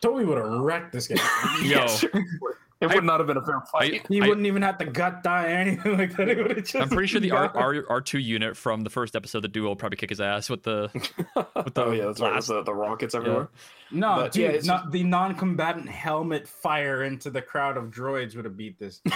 [0.00, 1.18] Toby would have wrecked this game.
[1.64, 1.86] Yo.
[2.82, 4.06] it I- would not have been a fair I, fight.
[4.08, 6.28] he I, wouldn't even have to gut die or anything like that.
[6.28, 6.74] It would have just.
[6.74, 9.48] am pretty sure the R, R R two unit from the first episode, of the
[9.48, 10.90] duo, will probably kick his ass with the
[11.56, 12.32] with the oh yeah, that's right.
[12.32, 12.48] blast.
[12.48, 13.48] The, the rockets everywhere.
[13.90, 18.34] No, But, dude, yeah, it's not, the non-combatant helmet fire into the crowd of droids
[18.36, 19.00] would have beat this.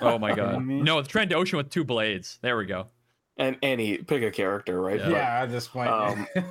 [0.00, 0.52] Oh my god!
[0.52, 0.82] kidding me?
[0.82, 2.38] No, it's Trandoshan with two blades.
[2.42, 2.86] There we go.
[3.36, 4.98] and any pick a character, right?
[4.98, 5.04] Yeah.
[5.06, 5.90] But- yeah, at this point.
[5.90, 6.44] Um, But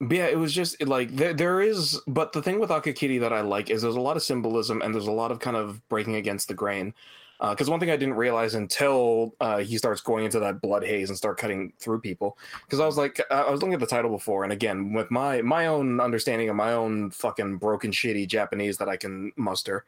[0.00, 3.40] yeah, it was just like there, there is, but the thing with Akakiri that I
[3.40, 6.16] like is there's a lot of symbolism and there's a lot of kind of breaking
[6.16, 6.94] against the grain.
[7.38, 11.10] Because one thing I didn't realize until uh, he starts going into that blood haze
[11.10, 14.10] and start cutting through people, because I was like, I was looking at the title
[14.10, 18.78] before, and again with my my own understanding of my own fucking broken shitty Japanese
[18.78, 19.84] that I can muster,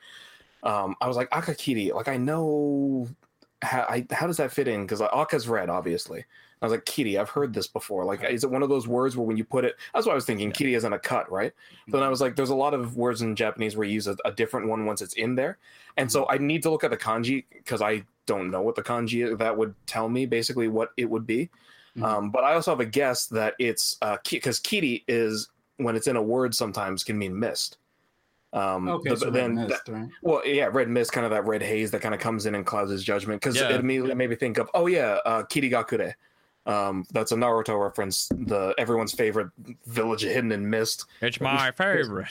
[0.62, 3.09] um, I was like Akakiri, like I know
[3.62, 4.82] how I, how does that fit in?
[4.82, 6.26] Because Aka's red, obviously.
[6.61, 8.04] I was like, Kiri, I've heard this before.
[8.04, 10.14] Like, is it one of those words where when you put it, that's what I
[10.16, 10.50] was thinking.
[10.50, 11.52] Kiri isn't a cut, right?
[11.86, 14.09] But then I was like, there's a lot of words in Japanese where you use
[14.09, 15.59] a, a different one once it's in there.
[15.96, 18.82] And so I need to look at the kanji because I don't know what the
[18.82, 19.36] kanji.
[19.38, 21.48] That would tell me basically what it would be.
[21.96, 22.02] Mhm.
[22.04, 23.98] Um, but I also have a guess that it's
[24.30, 27.78] because Kiri is, when it's in a word, sometimes can mean mist.
[28.52, 30.09] Um, okay, but so then then that- right?
[30.22, 32.64] well, yeah, red mist, kind of that red haze that kind of comes in and
[32.64, 33.40] clouds his judgment.
[33.42, 33.68] Because Yeah.
[33.70, 36.14] it immediately made me think of, oh yeah, uh, Kirigakure.
[36.69, 38.29] Um, that's a Naruto reference.
[38.29, 39.49] The everyone's favorite
[39.87, 42.29] village hidden in mist It's my favorite.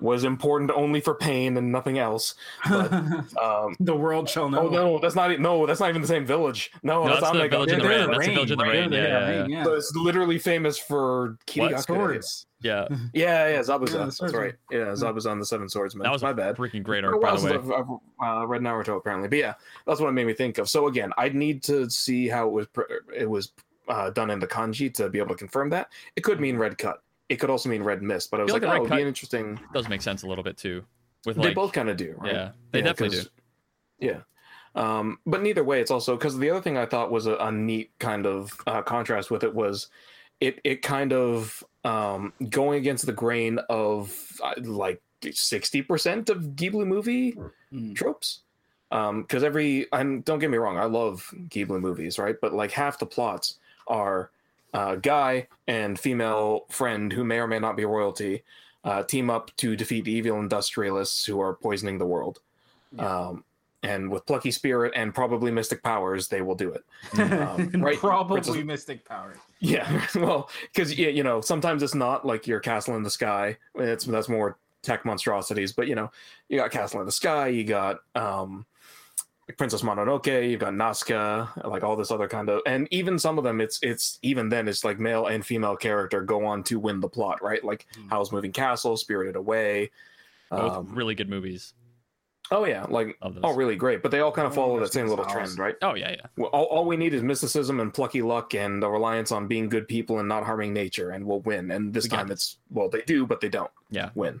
[0.00, 2.34] was important only for pain and nothing else.
[2.68, 2.92] But,
[3.42, 4.66] um, the world shall know.
[4.66, 6.70] oh no, that's not no, that's not even the same village.
[6.82, 8.10] No, No, that's, that's the village in the rain.
[8.10, 8.92] That's the village in the rain.
[8.92, 9.56] Yeah, yeah, rain, yeah.
[9.58, 9.64] yeah.
[9.64, 11.84] So it's literally famous for Kirigakure.
[11.86, 12.46] Swords.
[12.64, 13.92] Yeah, Yeah, yeah, Zabuza.
[13.92, 14.54] Yeah, that's right.
[14.70, 16.02] Yeah, Zabuza on the Seven Swordsmen.
[16.04, 16.56] that was my a bad.
[16.56, 17.52] freaking great art, by the way.
[17.52, 17.90] since I've,
[18.22, 19.52] I've uh, read Naruto apparently, but yeah,
[19.86, 20.70] that's what it made me think of.
[20.70, 22.82] So again, I'd need to see how it was pr-
[23.14, 23.52] it was
[23.88, 25.90] uh, done in the kanji to be able to confirm that.
[26.16, 27.02] It could mean red cut.
[27.28, 28.30] It could also mean red mist.
[28.30, 29.60] But I was feel like, like oh, it'd be cut- an interesting.
[29.72, 30.84] does make sense a little bit too.
[31.26, 32.32] With they like, both kind of do, right?
[32.32, 33.30] yeah, they Yeah, definitely 'cause-
[34.00, 34.06] do.
[34.06, 34.20] Yeah.
[34.74, 37.52] Um, but neither way, it's also because the other thing I thought was a, a
[37.52, 39.88] neat kind of uh, contrast with it was
[40.40, 44.12] it it kind of um, going against the grain of
[44.42, 47.36] uh, like sixty percent of Ghibli movie
[47.72, 47.94] Mm.
[47.94, 48.40] tropes.
[48.90, 52.36] Because every and don't get me wrong, I love Ghibli movies, right?
[52.40, 54.30] But like half the plots are
[54.72, 58.42] uh, guy and female friend who may or may not be royalty
[58.84, 62.40] uh, team up to defeat evil industrialists who are poisoning the world.
[62.98, 63.44] Um,
[63.82, 66.84] and with plucky spirit and probably mystic powers, they will do it.
[67.18, 69.34] Um, right, Probably Princess- Mystic Power.
[69.60, 73.56] Yeah, well, because you know, sometimes it's not like your castle in the sky.
[73.76, 75.72] It's that's more tech monstrosities.
[75.72, 76.10] But you know,
[76.48, 78.66] you got Castle in the Sky, you got um,
[79.58, 83.44] Princess Mononoke, you've got Nausicaä, like all this other kind of, and even some of
[83.44, 87.00] them, it's it's even then it's like male and female character go on to win
[87.00, 87.62] the plot, right?
[87.62, 88.08] Like Mm.
[88.10, 89.90] Howl's Moving Castle, Spirited Away.
[90.50, 91.74] Both Um, really good movies.
[92.50, 95.24] oh yeah, like oh really great, but they all kind of follow that same little
[95.26, 95.76] trend, right?
[95.82, 96.26] Oh yeah, yeah.
[96.36, 99.68] Well, all, all we need is mysticism and plucky luck and a reliance on being
[99.68, 101.70] good people and not harming nature, and we'll win.
[101.70, 104.10] And this We time it's well, they do, but they don't Yeah.
[104.14, 104.40] win.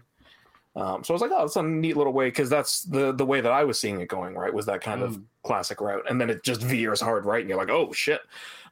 [0.76, 3.24] Um, so I was like, oh, it's a neat little way because that's the the
[3.24, 4.34] way that I was seeing it going.
[4.34, 5.24] Right, was that kind of Mm.
[5.44, 8.20] classic route, and then it just veers hard right, and you're like, oh shit,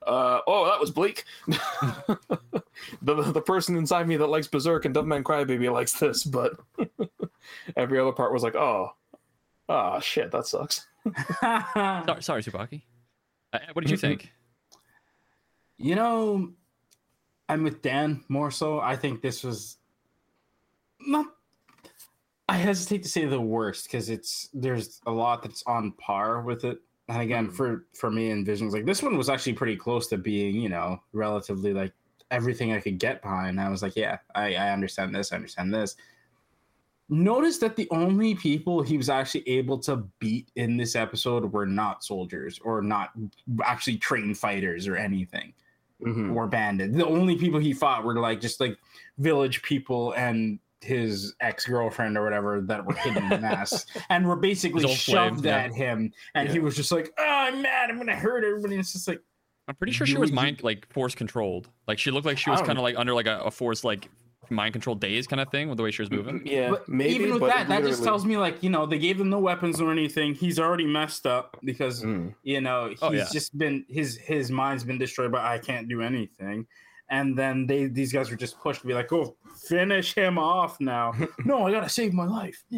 [0.06, 1.24] uh, oh that was bleak.
[1.46, 6.52] the the person inside me that likes Berserk and Devilman Crybaby likes this, but
[7.76, 8.90] every other part was like, oh,
[9.68, 10.86] ah shit, that sucks.
[11.40, 12.82] Sorry, sorry Tsubaki.
[13.52, 14.00] Uh, what did you Mhm.
[14.00, 14.32] think?
[15.78, 16.52] You know,
[17.48, 18.78] I'm with Dan more so.
[18.80, 19.78] I think this was
[21.00, 21.26] not.
[22.52, 26.64] I hesitate to say the worst because it's there's a lot that's on par with
[26.64, 26.78] it.
[27.08, 27.52] And again, Hmm.
[27.52, 30.68] for for me and Visions, like this one was actually pretty close to being, you
[30.68, 31.92] know, relatively like
[32.30, 33.60] everything I could get behind.
[33.60, 35.96] I was like, yeah, I, I understand this, I understand this.
[37.08, 41.66] Notice that the only people he was actually able to beat in this episode were
[41.66, 43.10] not soldiers or not
[43.64, 45.52] actually trained fighters or anything
[46.02, 46.34] Mhm.
[46.34, 46.96] or bandits.
[46.96, 48.76] The only people he fought were like just like
[49.18, 54.26] village people and his ex girlfriend or whatever that were hidden in the mess and
[54.26, 55.58] were basically His old flame, shoved yeah.
[55.58, 56.12] at him.
[56.34, 57.90] And he was just like, "Oh, I'm mad.
[57.90, 59.20] I'm gonna hurt everybody." It's just like,
[59.68, 61.68] I'm pretty sure she was mind like force controlled.
[61.86, 64.08] Like she looked like she was kind of like under like a, a force like
[64.50, 66.42] mind control daze kind of thing with the way she was moving.
[66.44, 67.14] Yeah, but maybe.
[67.14, 69.38] even with but that, that just tells me like you know they gave him no
[69.38, 70.34] weapons or anything.
[70.34, 72.34] He's already messed up because Mm.
[72.42, 73.26] you know he's Oh, yeah.
[73.32, 76.66] just been his his mind's been destroyed but i can't do anything
[77.12, 79.36] and then they these guys were just pushed to be like oh
[79.68, 81.12] finish him off now.
[81.44, 82.58] No i gotta save my life.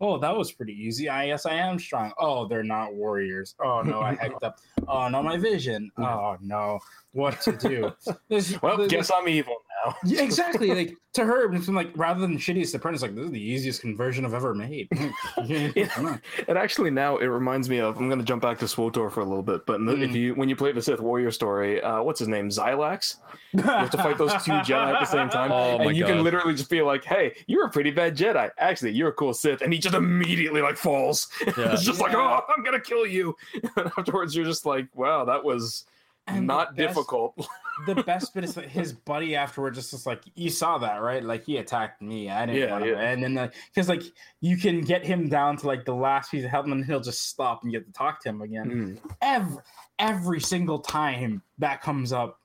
[0.00, 1.08] Oh that was pretty easy.
[1.08, 2.12] I guess i am strong.
[2.18, 3.54] Oh they're not warriors.
[3.64, 4.58] Oh no i hacked up.
[4.88, 5.90] Oh no my vision.
[5.98, 6.78] Oh no.
[7.12, 7.92] What to do?
[8.28, 9.94] This- Well, the- guess I'm evil now.
[10.04, 10.68] yeah, exactly.
[10.74, 13.80] Like to her, it's been like rather than shittiest apprentice, like this is the easiest
[13.80, 14.88] conversion I've ever made.
[15.46, 16.18] Yeah.
[16.48, 17.96] And actually, now it reminds me of.
[17.96, 20.10] I'm going to jump back to SWTOR for a little bit, but in the- if
[20.10, 20.14] Mm.
[20.14, 23.16] you when you play the Sith Warrior story, uh, what's his name, Xylax?
[23.52, 26.10] You have to fight those two Jedi at the same time, Oh and you God.
[26.14, 28.50] can literally just be like, "Hey, you're a pretty bad Jedi.
[28.58, 31.28] Actually, you're a cool Sith," and he just immediately like falls.
[31.46, 31.72] Yeah.
[31.72, 33.34] it's just like, "Oh, I'm gonna kill you."
[33.76, 35.84] And afterwards, you're just like, "Wow, that was
[36.26, 37.48] And the not best- difficult."
[37.86, 41.24] the best bit is that his buddy afterward just was like you saw that right
[41.24, 43.00] like he attacked me i didn't Yeah, want yeah.
[43.00, 44.02] and then because like
[44.42, 47.28] you can get him down to like the last piece of help and he'll just
[47.28, 49.12] stop and get to talk to him again Mm.
[49.22, 49.62] every
[49.98, 52.38] every single time that comes up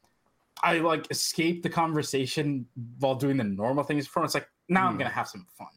[0.63, 2.65] i like escape the conversation
[2.99, 4.99] while doing the normal things for him it's like now i'm Mm.
[4.99, 5.67] gonna have some fun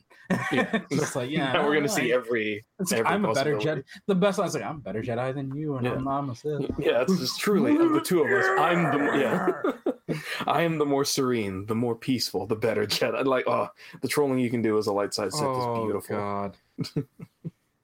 [0.53, 0.81] Yeah.
[0.93, 2.65] just like yeah Now we're gonna I- see every.
[2.93, 5.77] every i'm a better jedi the best one's like i'm a better jedi than you
[5.77, 5.93] and Yeah.
[5.95, 6.71] i'm not a Sith.
[6.79, 8.45] Yeah, it's just truly of the two of us.
[8.59, 10.17] I'm the more, yeah.
[10.47, 13.25] I am the more serene, the more peaceful, the better Jedi.
[13.27, 13.69] Like, oh,
[14.01, 16.17] the trolling you can do as a light side Sith oh is beautiful.
[16.17, 16.57] god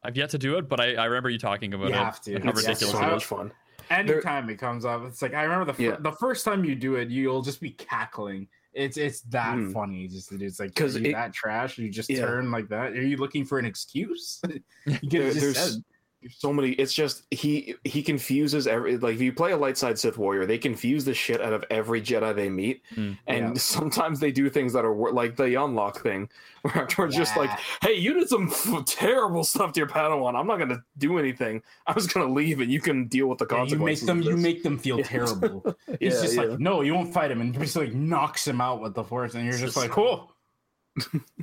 [0.03, 1.99] I've yet to do it, but I, I remember you talking about You it.
[1.99, 2.33] have to.
[2.33, 3.53] How It's It's ridiculous so much fun.
[3.99, 5.97] Anytime it comes up it's like i remember the fir- Yeah.
[6.01, 9.73] the first time you do it you'll just be cackling it's it's that Mm.
[9.73, 12.21] funny just it's like because that trash you just Yeah.
[12.27, 14.41] turn like that are you looking for an excuse
[14.87, 15.85] you There- just there's said
[16.31, 16.71] so many.
[16.73, 18.97] It's just he he confuses every.
[18.97, 21.65] Like if you play a light side Sith warrior, they confuse the shit out of
[21.71, 23.19] every Jedi they meet, Mm.
[23.27, 23.53] and Yeah.
[23.61, 26.29] sometimes they do things that are like the unlock thing,
[26.63, 27.51] where afterwards just like,
[27.83, 30.35] hey, you did some f- terrible stuff to your Padawan.
[30.39, 31.63] I'm not gonna do anything.
[31.87, 34.07] I was gonna leave, and you can deal with the Yeah, you make consequences.
[34.07, 35.05] them you make them feel Yeah.
[35.05, 36.43] terrible he's Yeah, just yeah.
[36.43, 39.35] like no you won't fight him and just like knocks him out with the force
[39.35, 40.31] and you're just just- like cool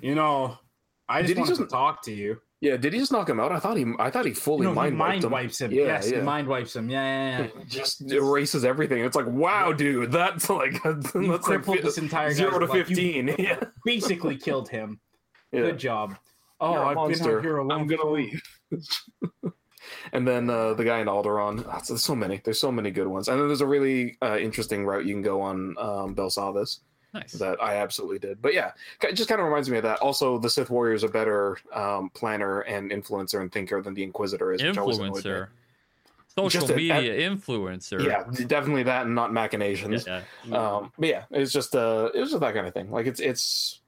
[0.01, 0.57] you know
[1.09, 3.39] i just Did he want to talk to you Yeah, did he just knock him
[3.39, 3.51] out?
[3.51, 5.31] I thought he, I thought he fully No, he mind, mind, wiped him.
[5.31, 5.71] wipes him.
[5.71, 6.89] Yeah, yes, he mind wipes him.
[6.91, 7.63] Yeah, yeah, yeah.
[7.67, 9.03] Just erases everything.
[9.03, 12.67] It's like, wow, dude, that's like that's You like crippled fi- this entire zero to.
[12.67, 13.35] You fifteen.
[13.39, 14.99] yeah, basically killed him.
[15.51, 15.61] yeah.
[15.61, 16.15] Good job.
[16.59, 17.81] Oh, I've been out here alone.
[17.81, 18.39] I'm gonna leave.
[20.13, 21.65] and then uh, the guy in Alderaan.
[21.67, 22.41] Oh, there's so many.
[22.43, 23.27] There's so many good ones.
[23.27, 26.81] And then there's a really uh, interesting route you can go on um, Belsavis
[27.13, 27.33] Nice.
[27.33, 28.41] that I absolutely did.
[28.41, 28.71] But yeah,
[29.03, 29.99] it just kind of reminds me of that.
[29.99, 34.03] Also, the Sith Warrior is a better um, planner and influencer and thinker than the
[34.03, 34.63] Inquisitor is.
[34.63, 35.23] which always annoyed.
[35.23, 35.47] Influencer.
[36.33, 38.01] Social Just a- media influencer.
[38.05, 40.07] Yeah, definitely that, and not machinations.
[40.07, 40.21] Yeah.
[40.57, 43.19] um but yeah it's just uh it was just that kind of thing like it's
[43.19, 43.81] it's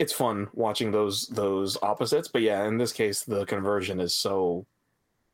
[0.00, 4.66] it's fun watching those those opposites but yeah in this case the conversion is so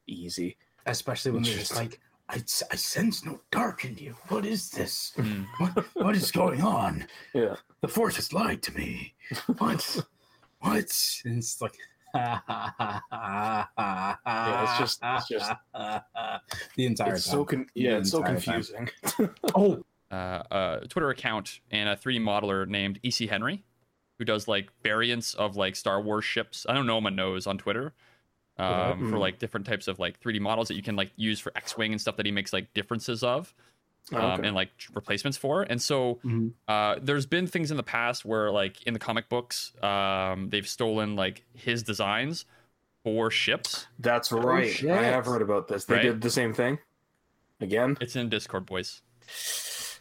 [0.07, 4.15] easy Especially when they're just like, I, I sense no dark in you.
[4.29, 5.13] What is this?
[5.17, 5.47] Mm.
[5.59, 7.07] What, what is going on?
[7.35, 9.15] yeah The Force has lied to me.
[9.59, 10.01] What?
[10.61, 10.93] what?
[11.25, 11.75] And it's like,
[12.15, 13.65] yeah,
[14.63, 15.53] it's just- it's just-
[16.77, 17.33] the entire it's time.
[17.33, 18.89] so con- yeah it's so confusing
[19.55, 23.63] oh, uh, a Twitter account and a 3D modeler named EC Henry,
[24.19, 26.67] who does like variants of like Star Wars ships.
[26.69, 27.93] I don't know him knows on Twitter.
[28.69, 28.93] That?
[28.93, 29.21] Um, for Mm.
[29.21, 32.01] like different types of like 3D models that you can like use for X-wing and
[32.01, 33.55] stuff that he makes like differences of
[34.13, 34.47] um, Okay.
[34.49, 35.63] and like replacements for.
[35.63, 36.53] And so Mhm.
[36.69, 40.67] uh, there's been things in the past where like in the comic books, um, they've
[40.69, 42.45] stolen like his designs
[43.05, 43.87] for ships.
[43.99, 44.91] that's right Oh, shit.
[44.91, 46.03] i have heard about this they Right?
[46.03, 46.79] did the same thing
[47.61, 49.01] again It's in Discord, boys.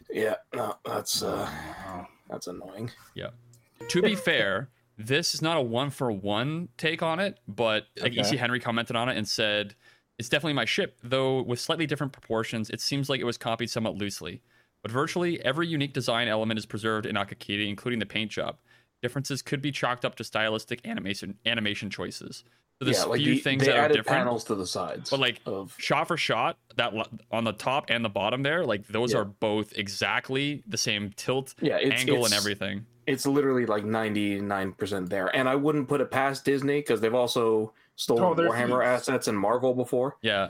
[0.09, 1.49] yeah no that's uh
[2.29, 3.29] that's annoying Yeah.
[3.89, 4.69] to be fair,
[4.99, 8.21] this is not a one for one take on it, but like Okay.
[8.21, 9.75] EC Henry commented on it and said,
[10.19, 13.69] It's definitely my ship, though with slightly different proportions, it seems like it was copied
[13.71, 14.41] somewhat loosely.
[14.83, 18.57] But virtually every unique design element is preserved in Akakiri, including the paint job.
[19.01, 22.43] Differences could be chalked up to stylistic animation animation choices.
[22.79, 24.19] So there's yeah like few the, things they that are different.
[24.19, 26.93] panels to the sides But like of shot for shot, that
[27.31, 29.19] on the top and the bottom there, like those Yeah.
[29.19, 32.85] are both exactly the same tilt, yeah it's, angle, it's, and everything.
[33.09, 37.73] It's literally like 99% there and i wouldn't put it past disney because they've also
[37.95, 39.07] stolen Oh, they're warhammer thieves.
[39.09, 40.49] assets and marvel before Yeah.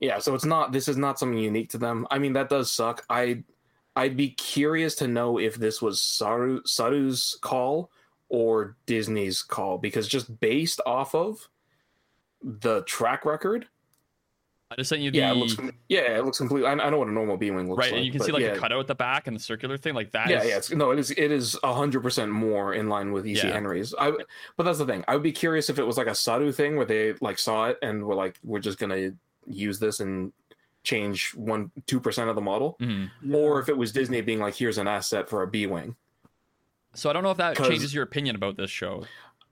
[0.00, 2.70] yeah so it's not this is not something unique to them i mean that does
[2.70, 3.42] suck i
[3.96, 7.90] i'd be curious to know if this was saru saru's call
[8.28, 11.48] or disney's call because just based off of
[12.42, 13.66] the track record
[14.70, 15.56] I just sent you the yeah it looks
[15.88, 18.06] yeah it looks completely I, I know what a normal b-wing looks right, like and
[18.06, 20.12] you can see like yeah, a cutout at the back and the circular thing, like
[20.12, 20.28] that.
[20.28, 20.56] yeah, is- yeah.
[20.58, 21.10] It's, no, it is.
[21.10, 23.52] It is hundred percent more in line with EC Yeah.
[23.52, 23.94] Henry's.
[23.98, 24.12] I,
[24.56, 25.04] but that's the thing.
[25.08, 27.66] I would be curious if it was like a Saru thing where they like saw
[27.66, 29.10] it and were like, we're just gonna
[29.46, 30.32] use this and
[30.84, 33.10] change one two percent of the model, Mhm.
[33.34, 35.96] or if it was Disney being like, here's an asset for a B wing.
[36.94, 39.04] So I don't know if that changes your opinion about this show.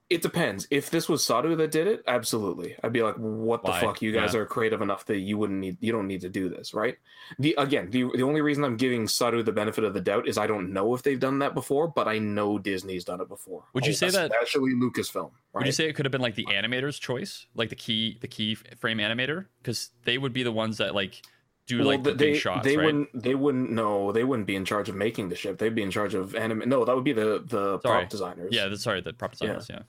[0.09, 0.67] It depends.
[0.71, 2.75] If this was Saru that did it, absolutely.
[2.83, 3.79] I'd be like, what the Why?
[3.79, 4.01] fuck?
[4.01, 4.39] You guys Yeah.
[4.39, 5.77] are creative enough that you wouldn't need.
[5.81, 6.97] You don't need to do this, right?
[7.37, 10.39] The again, the the only reason I'm giving Saru the benefit of the doubt is
[10.39, 13.65] I don't know if they've done that before, but I know Disney's done it before.
[13.73, 15.29] Would you oh, say that- especially Lucasfilm?
[15.53, 15.61] Right?
[15.61, 18.27] Would you say it could have been like the animator's choice, like the key, the
[18.27, 21.21] key frame animator, because they would be the ones that like
[21.67, 22.85] do like the they big shots, they right?
[22.87, 25.59] wouldn't they wouldn't no they wouldn't be in charge of making the ship.
[25.59, 26.63] They'd be in charge of anime.
[26.67, 27.99] No, that would be the the Sorry.
[27.99, 28.49] prop designers.
[28.51, 29.67] Yeah, that's, sorry, the prop designers.
[29.69, 29.81] Yeah.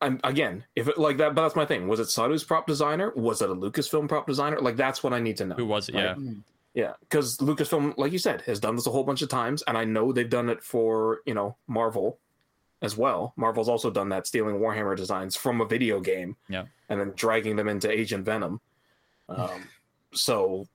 [0.00, 1.88] I'm, again, if it like that, but that's my thing.
[1.88, 3.12] Was it Saru's prop designer?
[3.16, 4.58] Was it a Lucasfilm prop designer?
[4.60, 5.54] Like that's what I need to know.
[5.54, 5.94] Who was it?
[5.94, 6.16] Right.
[6.16, 6.32] Yeah.
[6.74, 9.78] Yeah, because Lucasfilm, like you said, has done this a whole bunch of times, and
[9.78, 12.18] I know they've done it for you know Marvel
[12.82, 13.32] as well.
[13.36, 16.64] Marvel's also done that, stealing Warhammer designs from a video game, Yeah.
[16.88, 18.60] and then dragging them into Agent Venom.
[19.28, 19.68] Um,
[20.12, 20.66] so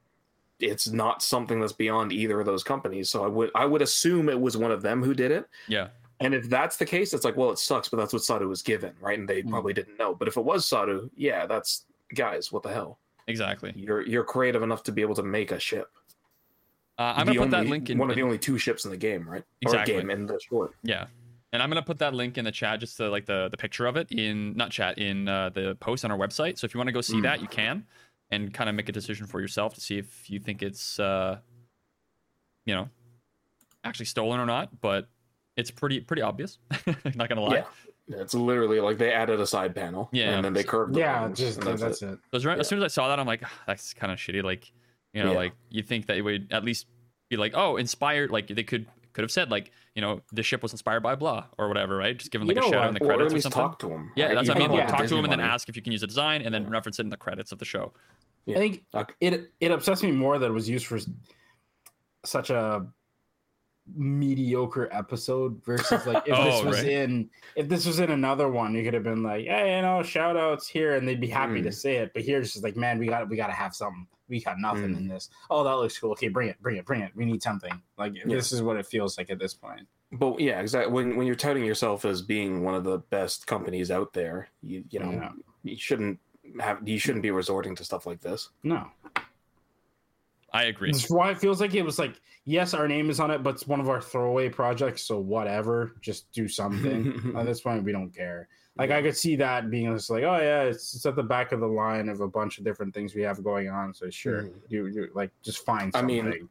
[0.62, 3.10] it's not something that's beyond either of those companies.
[3.10, 5.48] So I would I would assume it was one of them who did it.
[5.68, 5.90] Yeah.
[6.22, 8.62] And if that's the case, it's like, well, it sucks, but that's what Saru was
[8.62, 9.18] given, right?
[9.18, 9.50] And they Hmm.
[9.50, 10.14] probably didn't know.
[10.14, 13.00] But if it was Saru, yeah, that's guys, what the hell?
[13.28, 13.72] Exactly.
[13.76, 15.88] You're you're creative enough to be able to make a ship.
[16.98, 17.98] Uh, I'm The gonna put that link in.
[17.98, 19.44] one of the only two ships in the game, right?
[19.62, 19.94] Exactly.
[19.96, 20.76] Or game in the short.
[20.84, 21.08] yeah.
[21.54, 23.86] And I'm gonna put that link in the chat, just to like the the picture
[23.86, 26.58] of it in not chat in uh, the post on our website.
[26.60, 27.24] So if you want to go see Mm.
[27.24, 27.86] that, you can,
[28.30, 31.40] and kind of make a decision for yourself to see if you think it's, uh,
[32.66, 32.90] you know,
[33.84, 34.82] actually stolen or not.
[34.82, 35.08] But
[35.60, 36.58] it's pretty pretty obvious.
[37.16, 37.56] not gonna lie.
[37.58, 38.18] Yeah.
[38.22, 40.10] It's literally like they added a side panel.
[40.12, 40.32] Yeah.
[40.32, 42.14] And then they curved the Yeah, just that's, that's, it.
[42.14, 42.20] it.
[42.32, 42.62] So as, as Yeah.
[42.64, 44.42] soon as I saw that, I'm like, "Ah, that's kind of shitty.
[44.44, 44.72] Like,
[45.14, 45.38] you know, Yeah.
[45.38, 46.88] like you think that it would at least
[47.30, 48.32] be like, oh, inspired.
[48.32, 51.46] Like they could could have said like, you know, the ship was inspired by blah
[51.60, 52.18] or whatever, right?
[52.18, 53.42] Just give them You like a know shout out in the Or credits at or
[53.42, 53.62] something.
[53.62, 54.12] talk to them.
[54.16, 54.72] Yeah, that's what I mean.
[54.74, 54.88] Yeah.
[54.88, 56.70] Talk to them and then ask if you can use the design, and then Yeah.
[56.70, 57.94] reference it in the credits of the show.
[58.48, 58.56] Yeah.
[58.56, 59.14] I think Okay.
[59.22, 60.98] it it upsets me more that it was used for
[62.26, 62.88] such a
[63.96, 66.88] mediocre episode versus like if this Oh, was right.
[66.92, 70.04] in if this was in another one, you could have been like, hey, you know,
[70.04, 71.74] shout outs here, and they'd be happy to Mm.
[71.74, 72.12] say it.
[72.14, 74.08] But here it's just like, man, we got we got to have something.
[74.28, 74.98] We got nothing Mm.
[74.98, 75.30] in this.
[75.50, 76.12] Oh, that looks cool.
[76.12, 77.12] Okay, bring it, bring it, bring it.
[77.16, 77.82] We need something.
[77.98, 79.88] Like this is what it feels like at this point.
[80.12, 80.92] But yeah, exactly.
[80.94, 84.84] When when you're touting yourself as being one of the best companies out there, you
[84.90, 85.32] you know Yeah.
[85.64, 86.20] you shouldn't
[86.60, 88.50] have you shouldn't be resorting to stuff like this.
[88.64, 88.88] No,
[90.54, 90.92] I agree.
[90.92, 93.56] That's why it feels like it was like, yes, our name is on it, but
[93.56, 95.04] it's one of our throwaway projects.
[95.04, 97.34] So whatever, just do something.
[97.38, 98.48] at this point, we don't care.
[98.78, 101.52] Like I could see that being just like, oh yeah, it's, it's at the back
[101.52, 103.94] of the line of a bunch of different things we have going on.
[103.94, 104.54] So sure, Mhm.
[104.70, 106.22] you, you like just find Something.
[106.22, 106.50] I mean,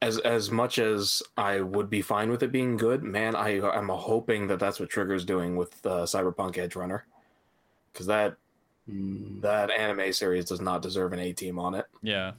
[0.00, 3.88] As as much as I would be fine with it being good, man, I I'm
[3.88, 7.06] hoping that that's what Trigger's doing with uh, Cyberpunk Edge Runner,
[7.92, 8.36] because that
[8.88, 11.86] Mm, that anime series does not deserve an A team on it.
[12.02, 12.32] Yeah.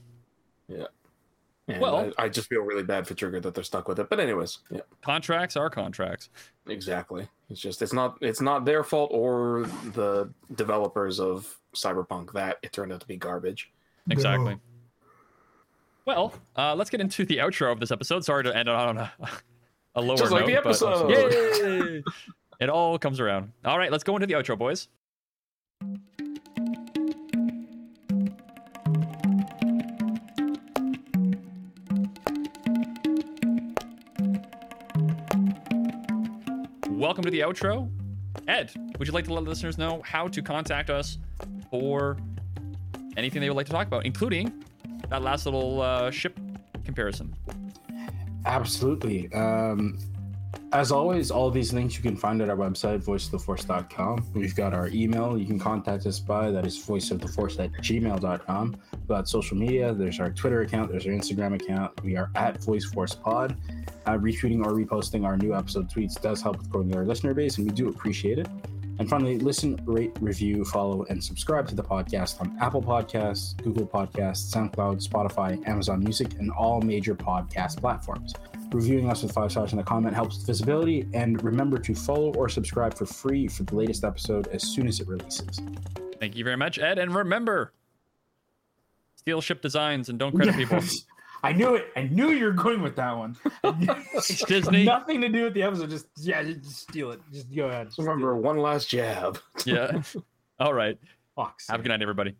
[0.70, 4.10] And Well- I, I just feel really bad for Trigger that they're stuck with it.
[4.10, 6.30] But anyways, yeah, Contracts are contracts.
[6.68, 7.28] exactly.
[7.50, 12.72] It's just it's not it's not their fault or the developers of Cyberpunk that it
[12.72, 13.72] turned out to be garbage.
[14.10, 14.58] Exactly.
[16.06, 18.24] Well, uh, let's get into the outro of this episode.
[18.24, 19.12] Sorry to end on a,
[19.96, 21.10] a lower Just like note, the but- episode.
[21.98, 22.04] Yay!
[22.62, 23.52] it all comes around.
[23.66, 24.88] All right, let's go into the outro, boys.
[37.08, 37.90] Welcome to the outro.
[38.50, 41.20] Ed, would you like to let listeners know how to contact us
[41.72, 42.18] for
[43.16, 44.66] anything they would like to talk about, including
[45.10, 46.38] that last little uh, ship
[46.84, 47.34] comparison?
[48.46, 49.32] Absolutely.
[49.32, 50.00] Um,
[50.78, 54.24] as always, all these links you can find at our website, voiceoftheforce.com.
[54.36, 58.76] We've got our email you can contact us by, that is voiceoftheforce at gmail.com.
[58.92, 62.04] We've got social media, there's our Twitter account, there's our Instagram account.
[62.04, 63.58] We are at VoiceForcePod.
[64.06, 67.58] Uh, retweeting or reposting our new episode tweets does help with growing our listener base,
[67.58, 68.48] and we do appreciate it.
[69.00, 73.88] And finally, listen, rate, review, follow, and subscribe to the podcast on Apple Podcasts, Google
[73.88, 78.34] Podcasts, SoundCloud, Spotify, Amazon Music, and all major podcast platforms.
[78.72, 82.34] Reviewing us with five stars in the comment helps with visibility, and remember to follow
[82.34, 85.62] or subscribe for free for the latest episode as soon as it releases.
[86.20, 87.00] Thank you very much, Ed.
[87.00, 87.74] And remember,
[89.16, 90.80] steal ship designs and don't credit people.
[91.44, 91.88] I knew it.
[91.96, 93.38] I knew you were going with that one.
[94.14, 94.84] It's Disney.
[94.84, 95.90] Nothing to do with the episode.
[95.90, 97.22] Just yeah, just steal it.
[97.32, 97.90] Just go ahead.
[97.98, 99.40] Remember one last jab.
[99.66, 100.02] Yeah.
[100.60, 100.98] All right.
[101.36, 101.68] Fox.
[101.68, 102.36] Have a good night, everybody.